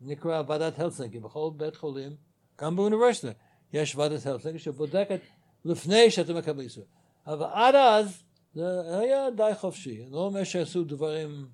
נקרא 0.00 0.42
ועדת 0.46 0.78
הלסינקי, 0.78 1.20
בכל 1.20 1.50
בית 1.56 1.76
חולים, 1.76 2.16
גם 2.60 2.76
באוניברסיטה 2.76 3.32
יש 3.72 3.96
ועדת 3.96 4.26
הלסינקי 4.26 4.58
שבודקת 4.58 5.20
לפני 5.64 6.10
שאתה 6.10 6.34
מקבל 6.34 6.60
איסור. 6.60 6.84
אבל 7.26 7.46
עד 7.52 7.74
אז 7.74 8.22
זה 8.54 8.98
היה 8.98 9.30
די 9.30 9.52
חופשי, 9.54 10.04
לא 10.10 10.18
אומר 10.18 10.44
שעשו 10.44 10.84
דברים 10.84 11.48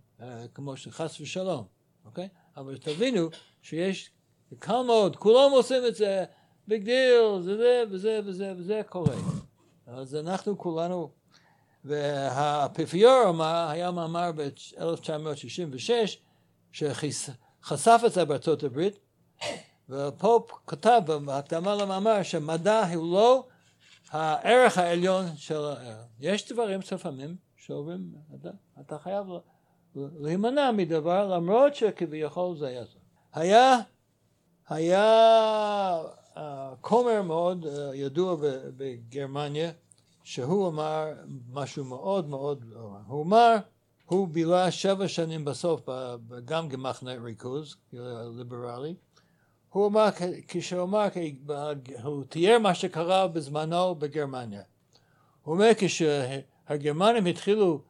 כמו 0.54 0.76
שחס 0.76 1.20
ושלום, 1.20 1.64
אוקיי? 2.04 2.28
אבל 2.56 2.78
תבינו 2.78 3.28
שיש, 3.62 4.10
קל 4.58 4.82
מאוד, 4.82 5.16
כולם 5.16 5.50
עושים 5.50 5.82
את 5.88 5.94
זה, 5.94 6.24
big 6.68 6.84
deal, 6.84 7.40
זה 7.40 7.56
זה 7.56 7.82
וזה 7.90 8.20
וזה 8.24 8.54
וזה 8.56 8.80
קורה. 8.88 9.16
אז 9.86 10.14
אנחנו 10.14 10.58
כולנו, 10.58 11.10
והאפיפיור 11.84 13.42
היה 13.44 13.90
מאמר 13.90 14.30
ב-1966, 14.36 15.90
שחשף 16.72 18.00
את 18.06 18.12
זה 18.12 18.24
בארצות 18.24 18.62
הברית, 18.62 18.98
וה 19.88 20.09
Pope 20.09 20.50
כתב 20.66 21.02
בהקדמה 21.24 21.74
למאמר 21.74 22.22
שמדע 22.22 22.94
הוא 22.94 23.12
לא 23.12 23.46
הערך 24.10 24.78
העליון 24.78 25.36
של 25.36 25.64
הערך. 25.64 26.06
יש 26.20 26.52
דברים 26.52 26.80
לפעמים 26.92 27.36
שאומרים, 27.56 28.14
אתה, 28.34 28.48
אתה 28.80 28.98
חייב 28.98 29.26
להימנע 29.94 30.70
מדבר 30.72 31.34
למרות 31.34 31.74
שכביכול 31.74 32.56
זה 32.56 32.66
היה 32.66 32.84
היה, 33.32 33.78
היה 34.68 36.02
uh, 36.34 36.38
כומר 36.80 37.22
מאוד 37.22 37.64
uh, 37.64 37.68
ידוע 37.94 38.36
בגרמניה 38.76 39.70
שהוא 40.24 40.68
אמר 40.68 41.12
משהו 41.52 41.84
מאוד 41.84 42.28
מאוד, 42.28 42.64
הוא 43.06 43.22
אמר, 43.24 43.56
הוא 44.04 44.28
בילה 44.28 44.70
שבע 44.70 45.08
שנים 45.08 45.44
בסוף 45.44 45.88
גם 46.44 46.68
במחנה 46.68 47.14
ריכוז, 47.14 47.76
ליברלי, 48.36 48.94
הוא 49.68 49.86
אמר, 49.86 50.08
כשהוא 50.48 50.82
אמר, 50.82 51.08
הוא 52.02 52.24
תיאר 52.24 52.58
מה 52.58 52.74
שקרה 52.74 53.28
בזמנו 53.28 53.94
בגרמניה. 53.94 54.62
הוא 55.42 55.54
אומר, 55.54 55.70
כשהגרמנים 55.78 57.26
התחילו 57.26 57.82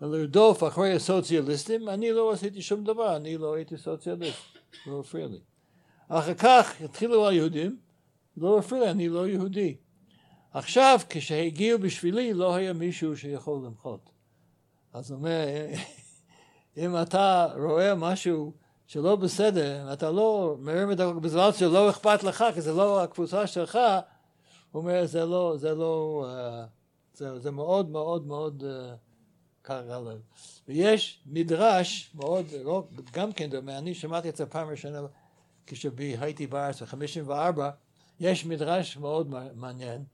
לרדוף 0.00 0.64
אחרי 0.64 0.92
הסוציאליסטים, 0.92 1.88
אני 1.88 2.12
לא 2.12 2.32
עשיתי 2.32 2.62
שום 2.62 2.84
דבר, 2.84 3.16
אני 3.16 3.36
לא 3.36 3.54
הייתי 3.54 3.76
סוציאליסט, 3.76 4.38
לא 4.86 5.00
הפריע 5.00 5.26
לי. 5.26 5.38
אחר 6.08 6.34
כך 6.34 6.80
התחילו 6.80 7.28
היהודים, 7.28 7.78
לא 8.36 8.58
הפריע 8.58 8.84
לי, 8.84 8.90
אני 8.90 9.08
לא 9.08 9.28
יהודי. 9.28 9.76
עכשיו, 10.52 11.00
כשהגיעו 11.08 11.78
בשבילי, 11.78 12.34
לא 12.34 12.54
היה 12.54 12.72
מישהו 12.72 13.16
שיכול 13.16 13.66
למחות. 13.66 14.10
אז 14.92 15.10
הוא 15.10 15.18
אומר, 15.18 15.46
אם 16.76 17.02
אתה 17.02 17.46
רואה 17.56 17.94
משהו 17.94 18.52
שלא 18.86 19.16
בסדר, 19.16 19.92
אתה 19.92 20.10
לא 20.10 20.56
מרים 20.58 20.92
את 20.92 21.00
הקבוצה, 21.00 21.20
בזמן 21.20 21.50
שלא 21.52 21.90
אכפת 21.90 22.22
לך, 22.22 22.44
כי 22.54 22.60
זה 22.60 22.72
לא 22.72 23.02
הקבוצה 23.02 23.46
שלך, 23.46 23.78
הוא 24.72 24.82
אומר, 24.82 25.06
זה 25.06 25.24
לא, 25.24 25.54
זה 25.56 25.74
לא, 25.74 26.26
uh, 26.26 26.68
זה, 27.14 27.38
זה 27.38 27.50
מאוד 27.50 27.90
מאוד 27.90 28.26
מאוד 28.26 28.64
קרה 29.66 30.00
לב. 30.00 30.20
ויש 30.68 31.20
מדרש 31.26 32.10
מאוד, 32.14 32.46
לא, 32.64 32.84
גם 33.12 33.32
כן 33.32 33.50
דומה, 33.50 33.78
אני 33.78 33.94
שמעתי 33.94 34.28
את 34.28 34.36
זה 34.36 34.46
פעם 34.46 34.68
ראשונה 34.68 35.00
כשהייתי 35.66 36.46
בארץ 36.46 36.82
ב-54, 36.82 37.60
יש 38.20 38.46
מדרש 38.46 38.96
מאוד 38.96 39.34
מעניין, 39.54 40.04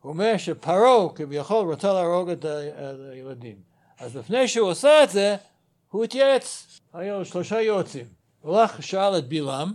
הוא 0.00 0.12
אומר 0.12 0.36
שפרעה 0.36 1.08
כביכול 1.14 1.72
רוצה 1.72 1.92
להרוג 1.92 2.30
את 2.30 2.44
הילדים. 3.12 3.56
אז 3.98 4.16
לפני 4.16 4.48
שהוא 4.48 4.70
עושה 4.70 5.04
את 5.04 5.10
זה, 5.10 5.36
הוא 5.90 6.04
התייעץ, 6.04 6.80
היו 6.92 7.24
שלושה 7.24 7.60
יועצים. 7.60 8.06
הוא 8.40 8.56
הלך, 8.56 8.82
שאל 8.82 9.18
את 9.18 9.28
בלעם, 9.28 9.72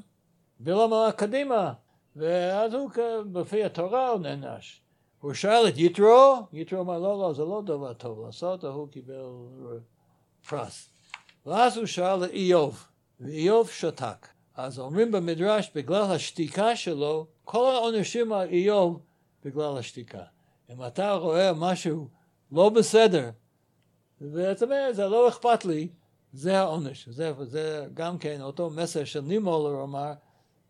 בלעם 0.60 0.94
אמר 0.94 1.12
קדימה, 1.12 1.74
ואז 2.16 2.74
הוא, 2.74 2.90
לפי 3.36 3.64
התורה 3.64 4.10
הוא 4.10 4.22
נענש. 4.22 4.81
הוא 5.22 5.34
שאל 5.34 5.68
את 5.68 5.74
יתרו, 5.78 6.36
יתרו 6.54 6.82
אמר 6.82 7.00
לא, 7.00 7.20
לא, 7.20 7.34
זה 7.34 7.42
לא 7.44 7.62
דבר 7.66 7.94
טוב 7.94 8.26
לעשות, 8.26 8.64
הוא 8.64 8.88
קיבל 8.88 9.24
פרס. 10.50 10.90
ואז 11.46 11.78
הוא 11.78 11.86
שאל 11.86 12.26
את 12.26 12.30
איוב, 12.30 12.88
ואיוב 13.20 13.70
שתק. 13.70 14.28
אז 14.56 14.80
אומרים 14.80 15.12
במדרש, 15.12 15.72
בגלל 15.76 16.12
השתיקה 16.12 16.76
שלו, 16.76 17.28
כל 17.44 17.72
העונשים 17.76 18.34
על 18.34 18.50
איוב 18.50 19.00
בגלל 19.46 19.78
השתיקה. 19.78 20.24
אם 20.70 20.86
אתה 20.86 21.14
רואה 21.14 21.54
משהו 21.54 22.08
לא 22.52 22.70
בסדר, 22.70 23.30
ואתה 24.22 24.66
אומר, 24.66 24.90
זה 24.94 25.08
לא 25.08 25.30
אכפת 25.30 25.66
לי, 25.66 25.88
זה 26.34 26.60
העונש. 26.60 27.10
זה, 27.10 27.34
זה 27.44 27.88
גם 27.94 28.18
כן 28.18 28.42
אותו 28.42 28.70
מסר 28.70 29.04
של 29.04 29.22
נימולר 29.22 29.84
אמר, 29.84 30.14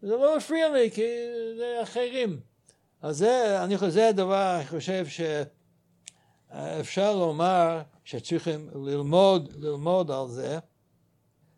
זה 0.01 0.15
לא 0.15 0.37
הפריע 0.37 0.69
לי 0.69 0.91
כי 0.91 1.07
זה 1.57 1.79
אחרים. 1.83 2.50
אז 3.01 3.17
זה, 3.17 3.63
אני 3.63 3.77
חושב, 3.77 3.91
זה 3.91 4.07
הדבר, 4.07 4.55
אני 4.55 4.65
חושב 4.65 5.05
שאפשר 6.49 7.15
לומר 7.15 7.81
שצריכים 8.03 8.69
ללמוד, 8.75 9.53
ללמוד 9.55 10.11
על 10.11 10.27
זה, 10.27 10.59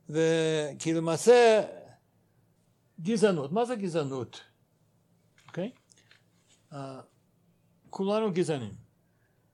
וכי 0.10 0.94
למעשה 0.94 1.64
גזענות, 3.02 3.52
מה 3.52 3.66
זה 3.66 3.76
גזענות? 3.76 4.42
אוקיי? 5.48 5.72
Okay? 5.72 6.74
Uh, 6.74 6.76
כולנו 7.90 8.34
גזענים, 8.34 8.74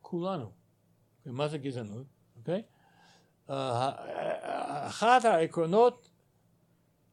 כולנו. 0.02 0.52
מה 1.26 1.48
זה 1.48 1.58
גזענות? 1.58 2.06
אוקיי? 2.38 2.62
Okay? 2.62 2.80
אחת 4.88 5.26
העקרונות 5.26 6.10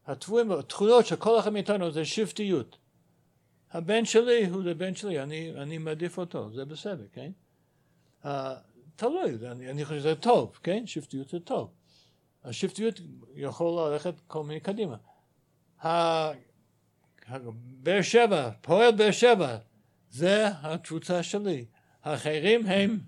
התבואים, 0.07 0.53
התכונות 0.53 1.07
של 1.07 1.17
כל 1.17 1.39
אחד 1.39 1.53
מאיתנו 1.53 1.91
זה 1.91 2.05
שבטיות. 2.05 2.79
הבן 3.73 4.05
שלי 4.05 4.47
הוא 4.47 4.71
הבן 4.71 4.95
שלי, 4.95 5.23
אני, 5.23 5.53
אני 5.57 5.79
מעדיף 5.79 6.19
אותו, 6.19 6.51
זה 6.53 6.65
בסדר, 6.65 7.05
כן? 7.13 7.31
Uh, 8.25 8.29
תלוי, 8.97 9.51
אני, 9.51 9.71
אני 9.71 9.85
חושב 9.85 9.99
שזה 9.99 10.15
טוב, 10.15 10.59
כן? 10.63 10.87
שבטיות 10.87 11.29
זה 11.29 11.41
טוב. 11.41 11.71
השבטיות 12.45 13.01
יכול 13.35 13.93
ללכת 13.93 14.15
כל 14.27 14.45
מיני 14.45 14.61
קדימה. 14.61 14.97
באר 17.83 18.03
שבע, 18.03 18.51
פועל 18.61 18.95
באר 18.95 19.11
שבע, 19.11 19.57
זה 20.11 20.47
הקבוצה 20.49 21.23
שלי. 21.23 21.65
האחרים 22.03 22.67
הם 22.67 22.99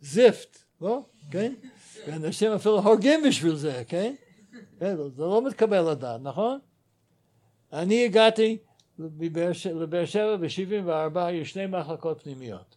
זיפט, 0.00 0.58
לא? 0.80 1.06
כן? 1.30 1.54
ואנשים 2.06 2.52
אפילו 2.52 2.78
הורגים 2.78 3.20
בשביל 3.28 3.54
זה? 3.54 3.82
כן? 3.88 4.14
זה 4.80 4.94
לא 5.18 5.46
מתקבל 5.46 5.90
לדעת, 5.90 6.20
נכון? 6.22 6.58
אני 7.72 8.04
הגעתי 8.04 8.58
לבאר 8.98 9.52
שבע 10.06 10.36
ב-74 10.36 11.18
היו 11.18 11.46
שני 11.46 11.66
מחלקות 11.66 12.22
פנימיות. 12.22 12.76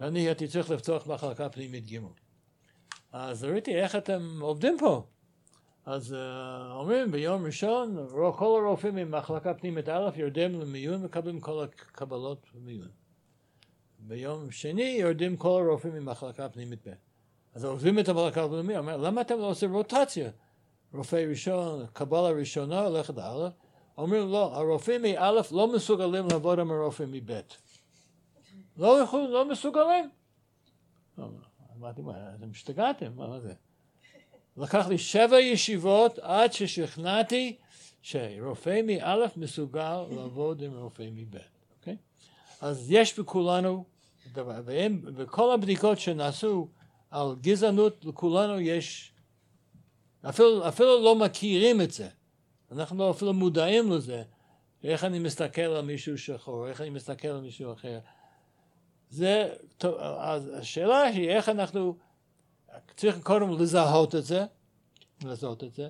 ואני 0.00 0.20
הייתי 0.20 0.48
צריך 0.48 0.70
לפתוח 0.70 1.06
מחלקה 1.06 1.48
פנימית 1.48 1.92
ג'. 1.92 1.98
אז 3.12 3.44
ראיתי 3.44 3.74
איך 3.74 3.96
אתם 3.96 4.38
עובדים 4.40 4.76
פה. 4.78 5.06
אז 5.86 6.12
uh, 6.12 6.72
אומרים 6.72 7.12
ביום 7.12 7.44
ראשון 7.44 8.06
כל 8.36 8.62
הרופאים 8.64 8.94
ממחלקה 8.94 9.54
פנימית 9.54 9.88
א' 9.88 10.10
יורדים 10.16 10.60
למיון 10.60 11.00
ומקבלים 11.00 11.40
כל 11.40 11.64
הקבלות 11.64 12.46
במיון. 12.54 12.88
ביום 13.98 14.50
שני 14.50 14.96
יורדים 15.00 15.36
כל 15.36 15.64
הרופאים 15.68 15.94
ממחלקה 15.94 16.48
פנימית 16.48 16.88
ב'. 16.88 16.92
אז 17.54 17.64
עוזבים 17.64 17.98
את 17.98 18.08
המחלקה 18.08 18.44
הפנימית, 18.44 18.76
למה 18.76 19.20
אתם 19.20 19.38
לא 19.38 19.50
עושים 19.50 19.72
רוטציה? 19.72 20.30
רופא 20.94 21.16
ראשון, 21.16 21.86
קבלה 21.92 22.30
ראשונה 22.30 22.80
הולכת 22.86 23.18
הלאה, 23.18 23.48
אומרים 23.98 24.28
לא, 24.28 24.56
הרופאים 24.56 25.02
מא' 25.02 25.30
לא 25.52 25.72
מסוגלים 25.72 26.26
לעבוד 26.30 26.58
עם 26.58 26.70
הרופאים 26.70 27.12
מב'. 27.12 27.40
לא 28.76 29.02
יכולים, 29.02 29.30
לא 29.30 29.48
מסוגלים. 29.48 30.10
אמרתי, 31.76 32.02
מה, 32.02 32.12
אתם 32.34 32.50
השתגעתם, 32.50 33.12
מה 33.16 33.40
זה? 33.40 33.52
לקח 34.56 34.86
לי 34.88 34.98
שבע 34.98 35.40
ישיבות 35.40 36.18
עד 36.18 36.52
ששכנעתי 36.52 37.56
שרופא 38.02 38.80
מא' 38.86 39.26
מסוגל 39.36 40.00
לעבוד 40.10 40.62
עם 40.62 40.76
רופא 40.76 41.08
מב', 41.12 41.36
אוקיי? 41.78 41.96
אז 42.60 42.86
יש 42.90 43.18
בכולנו 43.18 43.84
דבר, 44.32 44.60
והם, 44.64 45.02
וכל 45.16 45.54
הבדיקות 45.54 45.98
שנעשו 45.98 46.68
על 47.10 47.34
גזענות, 47.40 48.04
לכולנו 48.04 48.60
יש, 48.60 49.12
אפילו, 50.28 50.68
אפילו 50.68 51.04
לא 51.04 51.16
מכירים 51.16 51.80
את 51.80 51.90
זה, 51.90 52.08
אנחנו 52.72 52.98
לא 52.98 53.10
אפילו 53.10 53.32
מודעים 53.32 53.92
לזה, 53.92 54.22
איך 54.84 55.04
אני 55.04 55.18
מסתכל 55.18 55.62
על 55.62 55.84
מישהו 55.84 56.18
שחור, 56.18 56.68
איך 56.68 56.80
אני 56.80 56.90
מסתכל 56.90 57.28
על 57.28 57.40
מישהו 57.40 57.72
אחר. 57.72 57.98
זה, 59.10 59.54
אז 60.18 60.50
השאלה 60.58 61.02
היא 61.02 61.30
איך 61.30 61.48
אנחנו, 61.48 61.96
צריך 62.96 63.22
קודם 63.22 63.60
לזהות 63.60 64.14
את 64.14 64.24
זה, 64.24 64.44
לזהות 65.24 65.64
את 65.64 65.74
זה, 65.74 65.88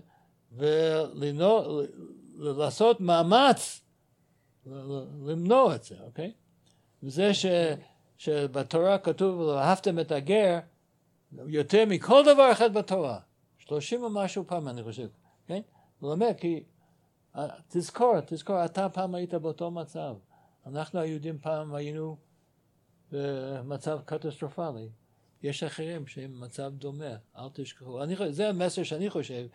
ולעשות 2.38 3.00
מאמץ 3.00 3.80
למנוע 5.26 5.74
את 5.74 5.84
זה, 5.84 5.96
אוקיי? 6.00 6.32
וזה 7.02 7.34
ש, 7.34 7.46
שבתורה 8.18 8.98
כתוב 8.98 9.40
ואהבתם 9.40 9.98
את 9.98 10.12
הגר 10.12 10.58
יותר 11.32 11.84
מכל 11.86 12.22
דבר 12.24 12.52
אחד 12.52 12.74
בתורה, 12.74 13.18
שלושים 13.58 14.02
ומשהו 14.02 14.44
פעם 14.46 14.68
אני 14.68 14.82
חושב, 14.82 15.08
כן? 15.46 15.60
ללמד 16.02 16.34
כי 16.36 16.64
תזכור, 17.68 18.20
תזכור, 18.20 18.64
אתה 18.64 18.88
פעם 18.88 19.14
היית 19.14 19.34
באותו 19.34 19.70
מצב. 19.70 20.14
אנחנו 20.66 21.00
היהודים 21.00 21.38
פעם 21.38 21.74
היינו 21.74 22.16
במצב 23.12 24.00
קטסטרופלי. 24.04 24.88
יש 25.42 25.62
אחרים 25.62 26.06
שהם 26.06 26.32
במצב 26.32 26.72
דומה, 26.74 27.14
אל 27.36 27.48
תשכחו. 27.52 28.02
אני, 28.02 28.16
זה 28.30 28.48
המסר 28.48 28.82
שאני 28.82 29.10
חושב 29.10 29.46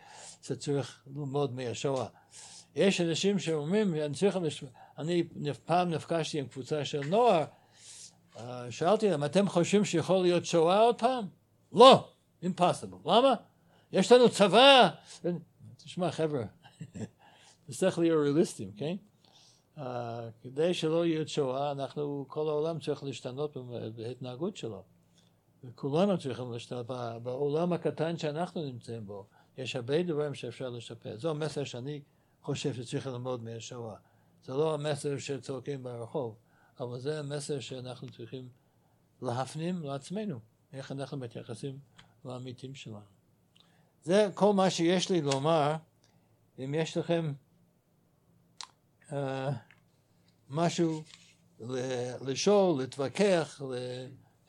שצריך 0.41 1.03
ללמוד 1.07 1.53
מהשואה. 1.53 2.07
יש 2.75 3.01
אנשים 3.01 3.39
שאומרים, 3.39 3.95
אני, 3.95 4.13
צריך, 4.13 4.37
אני 4.97 5.23
פעם 5.65 5.89
נפגשתי 5.89 6.39
עם 6.39 6.47
קבוצה 6.47 6.85
של 6.85 7.01
נוער, 7.09 7.45
אה, 8.37 8.71
שאלתי 8.71 9.09
להם, 9.09 9.23
אתם 9.23 9.49
חושבים 9.49 9.85
שיכול 9.85 10.21
להיות 10.21 10.45
שואה 10.45 10.79
עוד 10.79 10.99
פעם? 10.99 11.27
לא, 11.71 12.09
impossible. 12.43 12.97
למה? 13.05 13.33
יש 13.91 14.11
לנו 14.11 14.29
צבא. 14.29 14.89
תשמע 15.77 16.11
חבר'ה, 16.11 16.43
צריך 17.71 17.99
להיות 17.99 18.23
ריאליסטים, 18.23 18.71
כן? 18.71 18.95
Uh, 19.77 19.81
כדי 20.41 20.73
שלא 20.73 21.05
יהיה 21.05 21.27
שואה, 21.27 21.71
אנחנו, 21.71 22.25
כל 22.27 22.47
העולם 22.47 22.79
צריך 22.79 23.03
להשתנות 23.03 23.57
בהתנהגות 23.95 24.57
שלו. 24.57 24.83
וכולנו 25.63 26.17
צריכים 26.17 26.51
להשתנות 26.51 26.87
בעולם 27.23 27.73
הקטן 27.73 28.17
שאנחנו 28.17 28.65
נמצאים 28.65 29.05
בו. 29.05 29.25
יש 29.57 29.75
הרבה 29.75 30.03
דברים 30.03 30.33
שאפשר 30.33 30.69
לשפר. 30.69 31.17
זה 31.19 31.29
המסר 31.29 31.63
שאני 31.63 32.01
חושב 32.41 32.73
שצריך 32.73 33.07
ללמוד 33.07 33.43
מהשואה. 33.43 33.95
זה 34.43 34.53
לא 34.53 34.73
המסר 34.73 35.17
שצועקים 35.17 35.83
ברחוב, 35.83 36.35
אבל 36.79 36.99
זה 36.99 37.19
המסר 37.19 37.59
שאנחנו 37.59 38.09
צריכים 38.09 38.49
להפנים 39.21 39.83
לעצמנו, 39.83 40.39
איך 40.73 40.91
אנחנו 40.91 41.17
מתייחסים 41.17 41.79
לעמיתים 42.25 42.75
שלנו. 42.75 42.99
זה 44.03 44.29
כל 44.33 44.53
מה 44.53 44.69
שיש 44.69 45.11
לי 45.11 45.21
לומר. 45.21 45.75
אם 46.59 46.73
יש 46.73 46.97
לכם 46.97 47.33
משהו 50.49 51.03
לשאול, 52.21 52.81
להתווכח, 52.81 53.61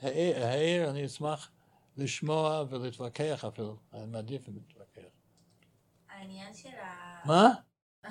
להעיר, 0.03 0.91
אני 0.91 1.07
אשמח 1.07 1.51
לשמוע 1.97 2.65
ולהתווכח 2.71 3.45
אפילו, 3.45 3.77
אני 3.93 4.07
מעדיף 4.07 4.49
להתווכח. 4.49 5.03
העניין 6.09 6.55
של 6.55 6.69
ה... 6.69 7.21
מה? 7.25 7.49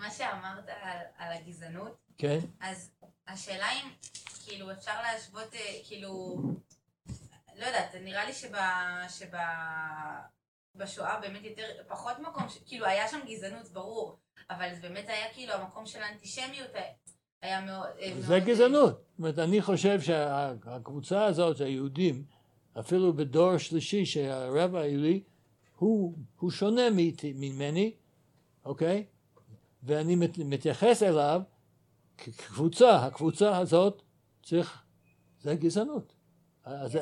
מה 0.00 0.10
שאמרת 0.10 0.68
על, 0.68 0.98
על 1.16 1.32
הגזענות, 1.32 1.96
כן. 2.18 2.38
אז 2.60 2.90
השאלה 3.28 3.66
אם, 3.72 3.90
כאילו, 4.44 4.72
אפשר 4.72 5.02
להשוות, 5.02 5.54
אה, 5.54 5.80
כאילו, 5.84 6.42
לא 7.56 7.66
יודעת, 7.66 7.94
נראה 7.94 8.24
לי 8.24 8.32
שב... 8.32 8.52
שב... 9.08 9.34
בשואה 10.74 11.20
באמת 11.20 11.44
יותר, 11.44 11.62
פחות 11.88 12.18
מקום, 12.18 12.48
ש... 12.48 12.58
כאילו 12.66 12.86
היה 12.86 13.08
שם 13.08 13.18
גזענות, 13.28 13.68
ברור, 13.68 14.18
אבל 14.50 14.74
זה 14.74 14.80
באמת 14.80 15.08
היה 15.08 15.32
כאילו 15.34 15.52
המקום 15.52 15.86
של 15.86 16.02
האנטישמיות 16.02 16.70
היה 17.42 17.60
מאוד... 17.60 17.86
אה, 18.00 18.12
זה 18.20 18.38
מאוד... 18.38 18.48
גזענות. 18.48 18.92
זאת 18.92 19.18
אומרת, 19.18 19.38
אני 19.38 19.62
חושב 19.62 20.00
שהקבוצה 20.00 21.24
הזאת, 21.24 21.60
היהודים, 21.60 22.24
אפילו 22.80 23.12
בדור 23.12 23.58
שלישי 23.58 24.06
שהרבע 24.06 24.82
לי, 24.86 25.22
הוא, 25.76 26.18
הוא 26.38 26.50
שונה 26.50 26.82
ממני, 27.34 27.94
אוקיי? 28.64 29.06
ואני 29.82 30.16
מתייחס 30.44 31.02
אליו 31.02 31.40
כקבוצה, 32.18 33.06
הקבוצה 33.06 33.58
הזאת 33.58 34.02
צריך, 34.42 34.82
זה 35.40 35.54
גזענות. 35.54 36.12
אז 36.64 36.98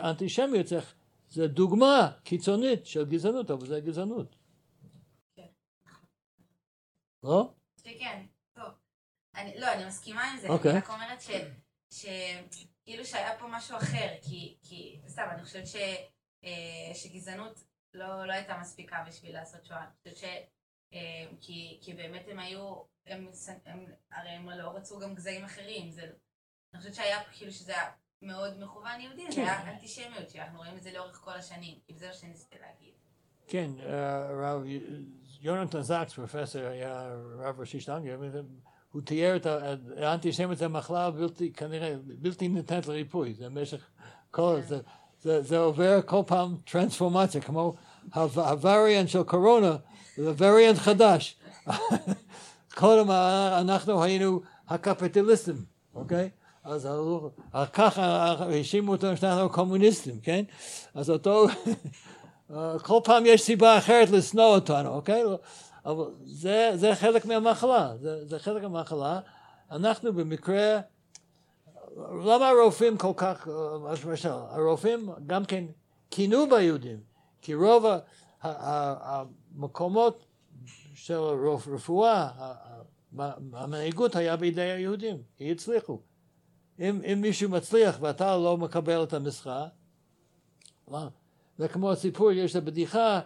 אנטישמיות 0.00 0.66
צריך 0.66 0.94
זה 1.30 1.48
דוגמה 1.48 2.12
קיצונית 2.24 2.86
של 2.86 3.04
גזענות, 3.04 3.50
אבל 3.50 3.66
זה 3.66 3.80
גזענות. 3.80 4.36
כן. 5.34 5.46
לא? 7.22 7.54
כן, 7.82 8.26
טוב. 8.54 8.68
אני, 9.34 9.60
לא, 9.60 9.72
אני 9.72 9.86
מסכימה 9.86 10.30
עם 10.32 10.38
זה. 10.38 10.48
אוקיי. 10.48 10.70
אני 10.70 10.80
רק 10.80 10.90
אומרת 10.90 11.20
ש... 11.20 11.30
שכאילו 11.90 13.04
שהיה 13.04 13.38
פה 13.38 13.46
משהו 13.48 13.76
אחר, 13.76 14.08
כי, 14.22 14.58
כי 14.62 15.00
סתם, 15.06 15.26
אני 15.30 15.44
חושבת 15.44 15.66
ש, 15.66 15.76
אה, 16.44 16.94
שגזענות 16.94 17.64
לא, 17.94 18.26
לא 18.26 18.32
הייתה 18.32 18.58
מספיקה 18.60 19.04
בשביל 19.08 19.32
לעשות 19.34 19.64
שואה. 19.64 19.84
אני 19.84 19.90
חושבת 19.96 20.16
ש... 20.16 20.24
אה, 20.92 21.30
כי, 21.40 21.78
כי 21.82 21.94
באמת 21.94 22.28
הם 22.28 22.38
היו, 22.38 22.82
הם, 23.06 23.30
הם, 23.64 23.86
הרי 24.12 24.30
הם 24.30 24.50
לא 24.50 24.68
רצו 24.68 24.98
גם 24.98 25.14
גזעים 25.14 25.44
אחרים. 25.44 25.90
זה, 25.90 26.02
אני 26.74 26.80
חושבת 26.80 26.94
שהיה 26.94 27.24
כאילו 27.32 27.52
שזה 27.52 27.72
היה 27.72 27.90
מאוד 28.22 28.60
מכוון 28.60 29.00
יהודי, 29.00 29.32
זה 29.32 29.40
היה 29.40 29.72
אנטישמיות, 29.72 30.30
שאנחנו 30.30 30.58
רואים 30.58 30.76
את 30.76 30.82
זה 30.82 30.92
לאורך 30.92 31.20
כל 31.24 31.32
השנים, 31.32 31.78
כאילו 31.84 31.98
זה 31.98 32.06
מה 32.06 32.12
שניסיתי 32.12 32.56
להגיד. 32.60 32.94
כן, 33.46 33.70
הרב 34.30 34.62
יונתן 35.40 35.82
זקס, 35.82 36.12
פרופסור, 36.12 36.62
היה 36.62 37.14
רב 37.38 37.60
ראשי 37.60 37.80
של 37.80 37.92
אנגליה, 37.92 38.16
הוא 38.92 39.02
תיאר 39.02 39.36
את 39.36 39.46
האנטישמיות 39.96 40.58
זה 40.58 40.68
מחלה 40.68 41.10
בלתי, 41.10 41.52
כנראה, 41.52 41.94
בלתי 42.04 42.48
ניתנת 42.48 42.86
לריפוי, 42.86 43.34
זה 43.34 43.44
במשך 43.44 43.86
כל, 44.30 44.60
זה, 44.66 44.80
זה, 45.22 45.42
זה 45.42 45.58
עובר 45.58 46.02
כל 46.06 46.22
פעם 46.26 46.56
טרנספורמציה, 46.64 47.40
כמו 47.40 47.74
הווריאנט 48.14 49.08
של 49.08 49.22
קורונה, 49.22 49.76
זה 50.16 50.32
וריאנט 50.36 50.78
חדש. 50.78 51.36
קודם 52.80 53.10
אנחנו 53.60 54.02
היינו 54.02 54.40
הקפיטליסטים, 54.68 55.64
אוקיי? 55.94 56.30
אז 56.64 56.88
ככה 57.72 58.02
האשימו 58.04 58.92
אותנו 58.92 59.16
שאנחנו 59.16 59.50
קומוניסטים, 59.50 60.20
כן? 60.20 60.44
אז 60.94 61.10
אותו, 61.10 61.46
כל 62.86 63.00
פעם 63.04 63.26
יש 63.26 63.42
סיבה 63.42 63.78
אחרת 63.78 64.10
לשנוא 64.10 64.44
אותנו, 64.44 64.88
אוקיי? 64.88 65.22
אבל 65.86 66.04
זה, 66.24 66.70
זה 66.74 66.94
חלק 66.94 67.26
מהמחלה, 67.26 67.92
זה, 68.00 68.26
זה 68.26 68.38
חלק 68.38 68.62
מהמחלה. 68.62 69.20
אנחנו 69.70 70.12
במקרה, 70.12 70.80
למה 72.26 72.48
הרופאים 72.48 72.98
כל 72.98 73.12
כך, 73.16 73.48
למשל, 74.04 74.28
הרופאים 74.28 75.10
גם 75.26 75.44
כן 75.44 75.64
קינאו 76.08 76.48
ביהודים, 76.50 77.00
כי 77.42 77.54
רוב 77.54 77.84
המקומות 78.42 80.24
של 80.94 81.14
הרפואה, 81.14 82.28
המנהיגות 83.52 84.16
היה 84.16 84.36
בידי 84.36 84.62
היהודים, 84.62 85.16
כי 85.36 85.52
הצליחו. 85.52 86.00
אם, 86.80 87.00
אם 87.12 87.20
מישהו 87.20 87.50
מצליח 87.50 87.98
ואתה 88.00 88.36
לא 88.36 88.56
מקבל 88.56 89.02
את 89.02 89.12
המשרה. 89.12 89.68
זה 91.58 91.68
כמו 91.68 91.90
הסיפור, 91.92 92.32
יש 92.32 92.50
את 92.50 92.56
הבדיחה 92.56 93.20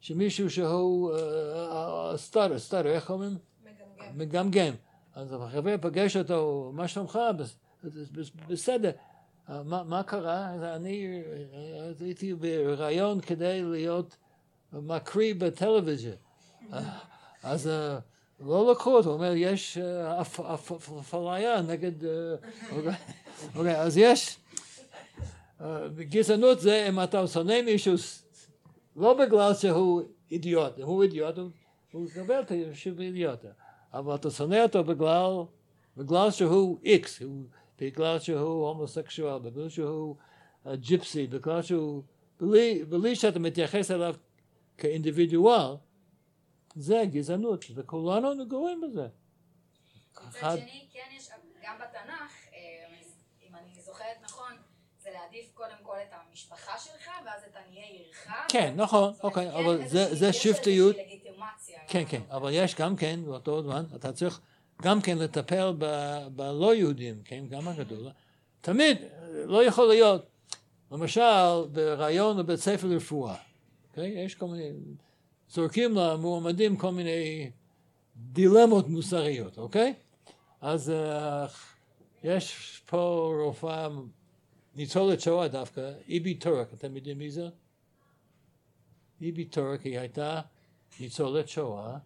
שמישהו 0.00 0.50
שהוא 0.50 1.12
סטארר, 2.16 2.58
סטארר, 2.58 2.90
איך 2.90 3.10
אומרים? 3.10 3.38
מגמגם. 3.64 4.18
מגמגם. 4.18 4.74
אז 5.14 5.32
החבר 5.32 5.74
פגש 5.80 6.16
אותו, 6.16 6.70
מה 6.74 6.88
שלומך? 6.88 7.18
בסדר. 8.48 8.90
מה, 9.48 9.82
מה 9.82 10.02
קרה? 10.02 10.74
אני 10.76 11.22
הייתי 12.00 12.34
ברעיון 12.34 13.20
כדי 13.20 13.62
להיות 13.62 14.16
מקריא 14.72 15.34
בטלוויזיה. 15.34 16.14
אז 17.42 17.70
לא 18.40 18.70
לקחו 18.72 18.96
אותו, 18.96 19.08
הוא 19.08 19.14
אומר, 19.14 19.32
יש 19.36 19.78
אפליה 21.00 21.62
נגד... 21.62 21.92
אוקיי, 23.56 23.80
אז 23.80 23.98
יש... 23.98 24.38
גזענות 25.98 26.60
זה 26.60 26.86
אם 26.88 27.02
אתה 27.02 27.26
שונא 27.26 27.62
מישהו 27.62 27.94
לא 28.96 29.14
בגלל 29.14 29.54
שהוא 29.54 30.02
אידיוט, 30.30 30.80
הוא 30.80 31.02
אידיוט 31.02 31.38
הוא 31.92 32.02
מקבל 32.02 32.40
את 32.40 32.52
שהוא 32.72 33.00
אידיוט, 33.00 33.44
אבל 33.94 34.14
אתה 34.14 34.30
שונא 34.30 34.62
אותו 34.62 34.84
בגלל, 34.84 35.32
בגלל 35.96 36.30
שהוא 36.30 36.78
איקס, 36.84 37.22
בגלל 37.80 38.18
שהוא 38.18 38.68
הומוסקשואל, 38.68 39.38
בגלל 39.38 39.68
שהוא 39.68 40.16
ג'יפסי, 40.72 41.26
בגלל 41.26 41.62
שהוא, 41.62 42.02
בלי 42.88 43.16
שאתה 43.16 43.38
מתייחס 43.38 43.90
אליו 43.90 44.14
כאינדיבידואל, 44.78 45.74
זה 46.78 47.02
גזענות, 47.10 47.64
וכולנו 47.74 48.34
נגועים 48.34 48.80
בזה. 48.80 49.06
מצד 50.28 50.56
שני, 50.56 50.86
כן 50.92 51.08
יש, 51.16 51.28
גם 51.62 51.76
בתנ"ך, 51.78 52.32
אה, 52.52 52.58
אם 53.48 53.54
אני 53.56 53.82
זוכרת 53.82 54.16
נכון, 54.22 54.52
זה 55.00 55.10
להעדיף 55.10 55.50
קודם 55.54 55.76
כל 55.82 55.96
את 56.08 56.12
המשפחה 56.12 56.78
שלך, 56.78 57.10
ואז 57.26 57.42
את 57.42 57.56
עניי 57.56 57.82
עירך. 57.82 58.26
כן, 58.48 58.74
נכון, 58.76 59.12
אוקיי, 59.22 59.50
כן 59.50 59.56
אבל 59.56 59.88
זה 59.88 60.32
שבטיות. 60.32 60.96
כן, 61.88 62.02
כן, 62.08 62.22
אבל 62.30 62.50
יש 62.52 62.74
גם 62.74 62.96
כן, 62.96 63.20
באותו 63.24 63.62
זמן, 63.62 63.84
אתה 63.94 64.12
צריך 64.12 64.40
גם 64.82 65.00
כן 65.00 65.18
לטפל 65.18 65.72
בלא 66.32 66.74
יהודים, 66.74 67.22
כן, 67.24 67.46
גם 67.48 67.68
הגדול. 67.68 68.10
תמיד, 68.60 68.98
לא 69.44 69.64
יכול 69.64 69.88
להיות, 69.88 70.26
למשל, 70.92 71.64
ברעיון 71.72 72.38
לבית 72.38 72.60
ספר 72.60 72.86
לרפואה, 72.86 73.34
אוקיי? 73.90 74.24
יש 74.24 74.34
כל 74.34 74.46
מיני, 74.46 74.70
זורקים 75.50 75.94
למועמדים 75.94 76.76
כל 76.76 76.90
מיני 76.90 77.50
דילמות 78.16 78.88
מוסריות, 78.88 79.58
אוקיי? 79.58 79.94
אז 80.60 80.92
uh, 80.92 81.50
יש 82.24 82.80
פה 82.86 83.32
רופאה 83.44 83.88
ניצולת 84.74 85.20
שואה 85.20 85.48
דווקא, 85.48 85.92
איבי 86.08 86.34
טורק, 86.34 86.72
אתם 86.74 86.96
יודעים 86.96 87.18
מי 87.18 87.30
זה? 87.30 87.48
איבי 89.20 89.44
טורק 89.44 89.82
היא 89.82 89.98
הייתה 89.98 90.40
ניצולת 91.00 91.48
שואה, 91.48 91.98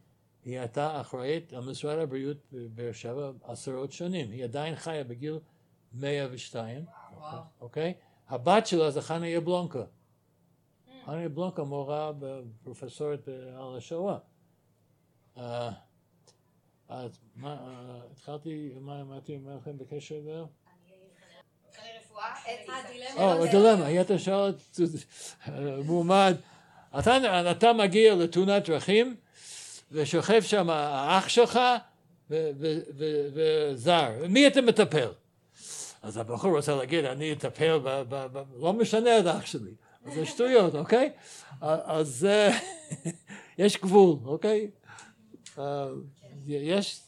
היא 0.45 0.59
הייתה 0.59 1.01
אחראית 1.01 1.53
על 1.53 1.71
משרד 1.71 1.99
הבריאות 1.99 2.37
בבאר 2.53 2.93
שבע 2.93 3.31
עשרות 3.43 3.93
שנים, 3.93 4.31
היא 4.31 4.45
עדיין 4.45 4.77
חיה 4.77 5.05
בגיל 5.05 5.39
102, 5.93 6.85
אוקיי? 7.61 7.95
הבת 8.29 8.67
שלה 8.67 8.91
זה 8.91 9.03
חנה 9.03 9.29
יבלונקה. 9.29 9.85
חנה 11.05 11.23
יבלונקה 11.23 11.63
מורה 11.63 12.13
בפרופסורית 12.19 13.29
על 13.59 13.77
השואה. 13.77 14.17
אה, 15.39 15.71
אז 16.89 17.11
מה, 17.37 17.53
אה, 17.53 18.01
התחלתי, 18.13 18.71
מה 18.81 19.01
אמרתי 19.01 19.39
לכם 19.57 19.79
בקשר 19.79 20.21
ל... 20.27 20.45
או, 23.17 23.47
דילמה, 23.47 23.87
היית 23.87 24.09
שואל 24.19 24.53
מועמד, 25.85 26.37
אתה 27.51 27.73
מגיע 27.73 28.15
לתאונת 28.15 28.69
דרכים 28.69 29.17
ושוכב 29.93 30.43
שם 30.43 30.71
האח 30.71 31.29
שלך 31.29 31.61
וזר, 32.31 34.11
מי 34.29 34.47
אתה 34.47 34.61
מטפל? 34.61 35.09
אז 36.03 36.17
הבחור 36.17 36.57
רוצה 36.57 36.77
להגיד, 36.77 37.05
אני 37.05 37.33
אטפל, 37.33 37.81
לא 38.57 38.73
משנה 38.73 39.19
את 39.19 39.27
אח 39.27 39.47
שלי, 39.47 39.75
זה 40.07 40.27
שטויות, 40.27 40.75
אוקיי? 40.75 41.13
אז 41.61 42.29
יש 43.59 43.77
גבול, 43.77 44.19
אוקיי? 44.25 44.71
יש, 46.47 47.03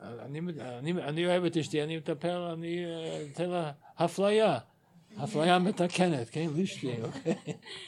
אני 0.00 1.26
אוהב 1.26 1.44
את 1.44 1.56
אשתי, 1.56 1.82
אני 1.82 1.96
מטפל, 1.96 2.28
אני 2.28 2.84
אתן 3.32 3.50
לה 3.50 3.72
אפליה, 3.94 4.58
אפליה 5.24 5.58
מתקנת, 5.58 6.28
כן, 6.30 6.46
לאשתי, 6.56 7.02
אוקיי? 7.02 7.34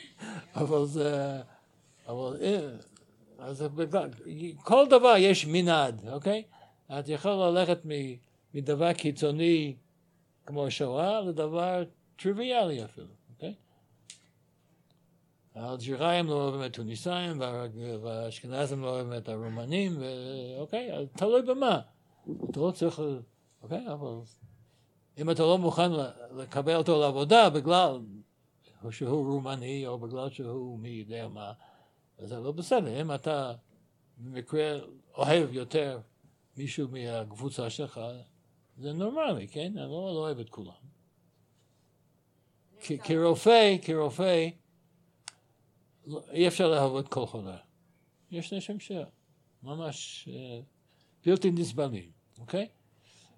אבל 0.60 0.84
זה, 0.84 1.40
אבל 2.08 2.36
אז 3.38 3.64
כל 4.62 4.86
דבר 4.90 5.14
יש 5.18 5.46
מנעד, 5.46 6.08
אוקיי? 6.08 6.42
את 6.98 7.08
יכולה 7.08 7.50
ללכת 7.50 7.78
מדבר 8.54 8.92
קיצוני 8.92 9.76
כמו 10.46 10.70
שואה 10.70 11.20
לדבר 11.20 11.84
טריוויאלי 12.16 12.84
אפילו? 12.84 13.15
האלג'יראים 15.56 16.26
לא 16.26 16.34
אוהבים 16.34 16.64
את 16.64 16.74
טוניסאים 16.74 17.40
והאשכנזים 18.02 18.82
לא 18.82 18.88
אוהבים 18.88 19.18
את 19.18 19.28
הרומנים, 19.28 20.02
אוקיי? 20.58 21.06
תלוי 21.16 21.42
במה. 21.42 21.80
אתה 22.50 22.60
לא 22.60 22.70
צריך, 22.70 23.00
אוקיי? 23.62 23.92
אבל 23.92 24.20
אם 25.18 25.30
אתה 25.30 25.42
לא 25.42 25.58
מוכן 25.58 25.90
לקבל 26.36 26.76
אותו 26.76 27.00
לעבודה 27.00 27.50
בגלל 27.50 28.00
שהוא 28.90 29.26
רומני 29.26 29.86
או 29.86 29.98
בגלל 29.98 30.30
שהוא 30.30 30.78
מי 30.78 30.88
יודע 30.88 31.28
מה, 31.28 31.52
אז 32.18 32.28
זה 32.28 32.40
לא 32.40 32.52
בסדר. 32.52 33.00
אם 33.00 33.14
אתה 33.14 33.52
במקרה 34.18 34.78
אוהב 35.14 35.52
יותר 35.52 36.00
מישהו 36.56 36.88
מהקבוצה 36.88 37.70
שלך, 37.70 38.00
זה 38.78 38.92
נורמלי, 38.92 39.48
כן? 39.48 39.60
אני 39.60 39.74
לא, 39.74 39.88
לא 39.88 40.18
אוהב 40.18 40.38
את 40.38 40.50
כולם. 40.50 40.86
כרופא, 43.04 43.76
כרופא, 43.82 44.48
אי 46.32 46.48
אפשר 46.48 46.96
את 47.00 47.08
כל 47.08 47.26
חולה. 47.26 47.56
יש 48.30 48.52
אנשים 48.52 48.76
שממש 48.80 50.28
אה, 50.32 50.60
בלתי 51.26 51.50
נסבלים, 51.50 52.10
אוקיי? 52.38 52.68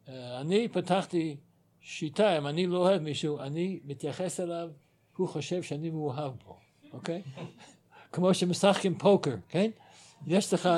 אה, 0.08 0.40
אני 0.40 0.68
פתחתי 0.68 1.36
שיטה, 1.80 2.38
אם 2.38 2.46
אני 2.46 2.66
לא 2.66 2.78
אוהב 2.78 3.02
מישהו, 3.02 3.40
אני 3.40 3.80
מתייחס 3.84 4.40
אליו, 4.40 4.70
הוא 5.16 5.28
חושב 5.28 5.62
שאני 5.62 5.90
מאוהב 5.90 6.32
בו, 6.44 6.56
אוקיי? 6.92 7.22
כמו 8.12 8.34
שמשחקים 8.34 8.98
פוקר, 8.98 9.34
כן? 9.48 9.70
יש 10.26 10.54
לך, 10.54 10.68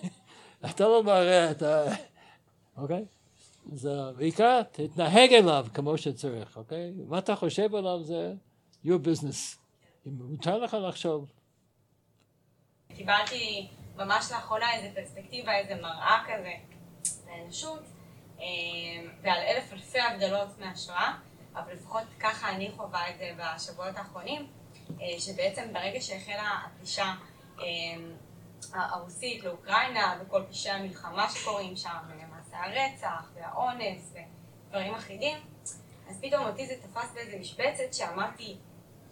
אתה 0.70 0.84
לא 0.84 1.02
מראה 1.04 1.50
את 1.50 1.62
ה... 1.62 1.84
אוקיי? 2.76 3.04
אז 3.72 3.88
בעיקר 4.16 4.62
תתנהג 4.62 5.32
אליו 5.32 5.66
כמו 5.74 5.98
שצריך, 5.98 6.56
אוקיי? 6.56 6.92
מה 7.08 7.18
אתה 7.18 7.36
חושב 7.36 7.74
עליו 7.74 8.02
זה 8.02 8.34
your 8.84 8.98
business. 9.04 9.61
אם 10.06 10.12
מותר 10.12 10.58
לך 10.58 10.74
לחשוב. 10.74 11.32
קיבלתי 12.96 13.68
ממש 13.96 14.32
לאחרונה 14.32 14.74
איזה 14.74 14.94
פרספקטיבה, 14.94 15.56
איזה 15.56 15.74
מראה 15.74 16.24
כזה 16.26 16.52
לאנושות, 17.26 17.82
אה, 18.40 18.44
ועל 19.22 19.40
אלף 19.40 19.72
אלפי 19.72 20.00
הבדלות 20.00 20.58
מהשואה, 20.58 21.14
אבל 21.54 21.72
לפחות 21.72 22.02
ככה 22.20 22.50
אני 22.50 22.70
חווה 22.76 23.10
את 23.10 23.18
זה 23.18 23.30
בשבועות 23.38 23.96
האחרונים. 23.96 24.46
אה, 25.00 25.20
שבעצם 25.20 25.72
ברגע 25.72 26.00
שהחלה 26.00 26.60
הפלישה 26.66 27.14
אה, 27.60 27.64
הרוסית 28.72 29.44
לאוקראינה 29.44 30.18
וכל 30.20 30.42
פשעי 30.50 30.72
המלחמה 30.72 31.30
שקורים 31.30 31.76
שם, 31.76 31.96
ולמעשה 32.08 32.64
הרצח 32.64 33.30
והאונס 33.34 34.12
ודברים 34.12 34.94
אחרים, 34.94 35.38
אז 36.10 36.20
פתאום 36.22 36.46
אותי 36.46 36.66
זה 36.66 36.74
תפס 36.82 37.14
באיזה 37.14 37.38
משבצת 37.38 37.94
שאמרתי, 37.94 38.56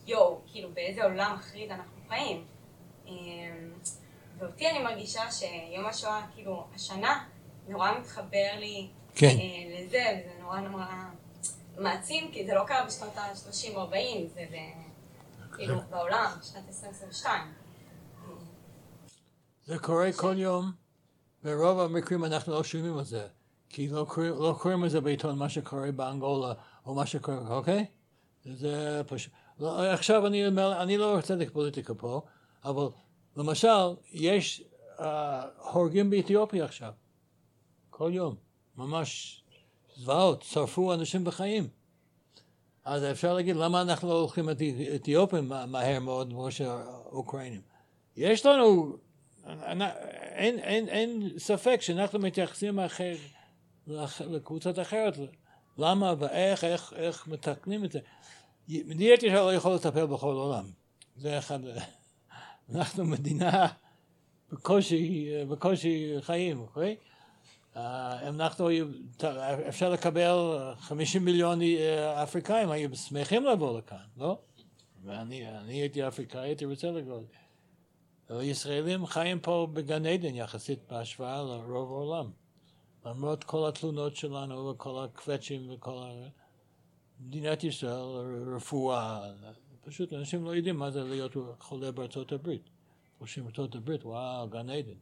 יואו, 0.06 0.40
כאילו 0.52 0.68
באיזה 0.74 1.04
עולם 1.04 1.36
מחריד 1.38 1.70
אנחנו 1.70 2.00
חיים. 2.08 2.44
אה, 3.06 3.12
ואותי 4.38 4.70
אני 4.70 4.78
מרגישה 4.78 5.30
שיום 5.30 5.86
השואה, 5.86 6.26
כאילו, 6.34 6.66
השנה 6.74 7.24
נורא 7.68 7.98
מתחבר 7.98 8.50
לי 8.58 8.88
כן. 9.14 9.36
לזה, 9.78 10.20
וזה 10.20 10.42
נורא 10.42 10.60
נורא 10.60 10.86
מעצים, 11.78 12.30
כי 12.32 12.46
זה 12.46 12.54
לא 12.54 12.64
קרה 12.66 12.86
בשנות 12.86 13.16
ה-30-40, 13.16 14.34
זה 14.34 14.46
ב... 14.52 14.54
כאילו 15.56 15.80
בעולם, 15.90 16.30
שנת 16.42 16.68
2022. 16.68 17.42
זה 19.64 19.78
קורה 19.78 20.10
כל 20.16 20.34
יום, 20.38 20.72
ברוב 21.42 21.80
המקרים 21.80 22.24
אנחנו 22.24 22.52
לא 22.52 22.64
שומעים 22.64 22.98
על 22.98 23.04
זה, 23.04 23.26
כי 23.68 23.88
לא 23.88 24.06
קוראים, 24.08 24.32
לא 24.32 24.56
קוראים 24.60 24.82
על 24.82 24.88
זה 24.88 25.00
בעיתון 25.00 25.38
מה 25.38 25.48
שקורה 25.48 25.92
באנגולה 25.92 26.54
או 26.86 26.94
מה 26.94 27.06
שקורה, 27.06 27.56
אוקיי? 27.56 27.86
זה 28.44 29.02
פשוט. 29.06 29.32
לא, 29.60 29.92
עכשיו 29.92 30.26
אני 30.26 30.46
אומר, 30.46 30.82
אני 30.82 30.96
לא 30.96 31.14
רוצה 31.16 31.26
צדק 31.26 31.50
פוליטיקה 31.52 31.94
פה, 31.94 32.22
אבל 32.64 32.88
למשל, 33.36 33.94
יש 34.12 34.62
uh, 34.96 35.02
הורגים 35.72 36.10
באתיופיה 36.10 36.64
עכשיו, 36.64 36.92
כל 37.90 38.10
יום, 38.14 38.34
ממש 38.76 39.40
זוועות, 39.96 40.42
שרפו 40.42 40.94
אנשים 40.94 41.24
בחיים. 41.24 41.68
אז 42.84 43.04
אפשר 43.04 43.34
להגיד, 43.34 43.56
למה 43.56 43.80
אנחנו 43.80 44.08
לא 44.08 44.20
הולכים 44.20 44.50
את 44.50 44.56
אתיופים 44.94 45.48
מהר 45.48 46.00
מאוד 46.00 46.30
כמו 46.30 46.50
שהאוקראינים? 46.50 47.60
יש 48.16 48.46
לנו, 48.46 48.96
אין, 49.46 50.58
אין, 50.58 50.88
אין 50.88 51.28
ספק 51.38 51.80
שאנחנו 51.80 52.18
מתייחסים 52.18 52.80
אחר, 52.80 53.14
לקבוצות 54.20 54.78
אחרת, 54.78 55.16
למה 55.78 56.14
ואיך, 56.18 56.64
איך, 56.64 56.92
איך 56.96 57.28
מתקנים 57.28 57.84
את 57.84 57.92
זה. 57.92 57.98
אני 58.90 59.04
הייתי 59.04 59.28
לא 59.28 59.54
יכול 59.54 59.74
לטפל 59.74 60.06
בכל 60.06 60.30
העולם, 60.30 60.64
זה 61.16 61.38
אחד, 61.38 61.58
אנחנו 62.74 63.04
מדינה 63.04 63.66
בקושי, 64.52 65.30
בקושי 65.48 66.14
חיים, 66.20 66.60
אוקיי? 66.60 66.96
אה, 67.76 68.28
אנחנו, 68.28 68.68
אפשר 69.68 69.90
לקבל 69.90 70.58
50 70.78 71.24
מיליון 71.24 71.62
אה, 71.62 72.22
אפריקאים, 72.22 72.70
היו 72.70 72.96
שמחים 72.96 73.44
לבוא 73.44 73.78
לכאן, 73.78 74.04
לא? 74.16 74.38
ואני 75.04 75.44
הייתי 75.68 76.08
אפריקאי, 76.08 76.40
הייתי 76.40 76.64
רוצה 76.64 76.90
לגור. 76.90 77.24
ישראלים 78.30 79.06
חיים 79.06 79.40
פה 79.40 79.68
בגן 79.72 80.06
עדן 80.06 80.34
יחסית 80.34 80.78
בהשוואה 80.90 81.42
לרוב 81.42 81.92
העולם. 81.92 82.30
למרות 83.06 83.44
כל 83.44 83.68
התלונות 83.68 84.16
שלנו 84.16 84.68
וכל 84.68 85.04
הקווצ'ים 85.04 85.70
וכל 85.70 86.02
ה... 86.02 86.39
מדינת 87.20 87.64
ישראל, 87.64 88.54
רפואה, 88.56 89.20
פשוט 89.80 90.12
אנשים 90.12 90.44
לא 90.44 90.56
יודעים 90.56 90.76
מה 90.76 90.90
זה 90.90 91.04
להיות 91.04 91.36
חולה 91.58 91.92
בארצות 91.92 92.32
הברית. 92.32 92.70
חושבים 93.18 93.44
בארצות 93.44 93.74
הברית, 93.74 94.04
וואו, 94.04 94.48
גן 94.48 94.70
עדן. 94.70 94.98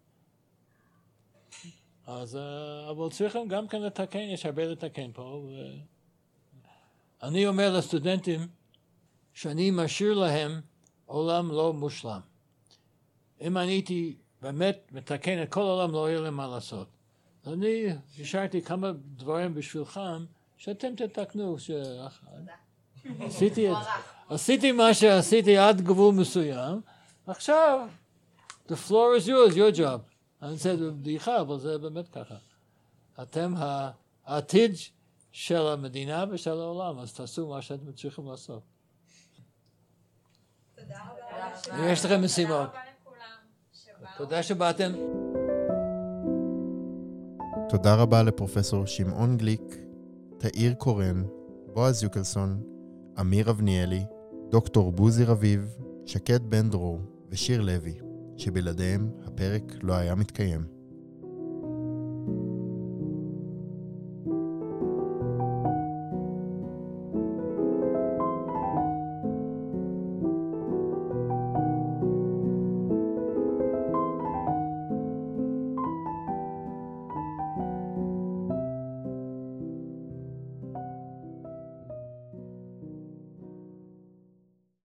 אז, 2.06 2.36
אה, 2.36 2.90
אבל 2.90 3.10
צריכים 3.10 3.48
גם 3.48 3.68
כן 3.68 3.82
לתקן, 3.82 4.18
יש 4.18 4.46
הרבה 4.46 4.66
לתקן 4.66 5.12
פה. 5.12 5.22
ו... 5.22 5.48
אני 7.22 7.46
אומר 7.46 7.76
לסטודנטים 7.76 8.40
שאני 9.32 9.70
משאיר 9.70 10.14
להם 10.14 10.60
עולם 11.06 11.52
לא 11.52 11.72
מושלם. 11.72 12.20
אם 13.40 13.58
אני 13.58 13.70
הייתי 13.70 14.16
באמת 14.42 14.88
מתקן 14.92 15.42
את 15.42 15.52
כל 15.52 15.60
העולם, 15.60 15.92
לא 15.92 16.08
יהיה 16.08 16.20
להם 16.20 16.34
מה 16.34 16.46
לעשות. 16.46 16.88
אני 17.46 17.84
השארתי 18.20 18.62
כמה 18.62 18.92
דברים 18.92 19.54
בשבילכם, 19.54 20.24
שאתם 20.58 20.94
תתקנו. 20.96 21.58
ש... 21.58 21.70
עשיתי, 23.20 23.72
את... 23.72 23.76
עשיתי 24.28 24.72
מה 24.72 24.94
שעשיתי 24.94 25.58
עד 25.58 25.80
גבול 25.80 26.14
מסוים, 26.14 26.80
עכשיו, 27.26 27.88
the 28.68 28.74
floor 28.88 29.18
is 29.18 29.26
yours, 29.26 29.54
your 29.54 29.78
job. 29.78 30.00
אני 30.42 30.52
רוצה 30.52 30.76
בדיחה, 30.76 31.40
אבל 31.40 31.58
זה 31.58 31.78
באמת 31.78 32.08
ככה. 32.08 32.34
אתם 33.22 33.54
העתיד 34.24 34.72
של 35.32 35.66
המדינה 35.66 36.24
ושל 36.30 36.50
העולם, 36.50 36.98
אז 36.98 37.14
תעשו 37.14 37.48
מה 37.48 37.62
שאתם 37.62 37.92
צריכים 37.92 38.26
לעשות. 38.26 38.62
תודה 40.76 40.98
רבה. 41.72 41.92
יש 41.92 42.04
לכם 42.04 42.24
משימות. 42.24 42.70
תודה 44.16 44.42
שבאתם. 44.42 44.92
תודה 47.68 47.94
רבה 47.94 48.22
לפרופסור 48.22 48.86
שמעון 48.86 49.36
גליק, 49.36 49.87
תאיר 50.38 50.74
קורן, 50.74 51.22
בועז 51.74 52.02
יוקלסון, 52.02 52.62
אמיר 53.20 53.50
אבניאלי, 53.50 54.04
דוקטור 54.50 54.92
בוזי 54.92 55.24
רביב, 55.24 55.76
שקד 56.06 56.50
בן 56.50 56.70
דרור 56.70 57.00
ושיר 57.30 57.60
לוי. 57.60 57.94
שבלעדיהם 58.38 59.10
הפרק 59.26 59.62
לא 59.82 59.92
היה 59.92 60.14
מתקיים. 60.14 60.77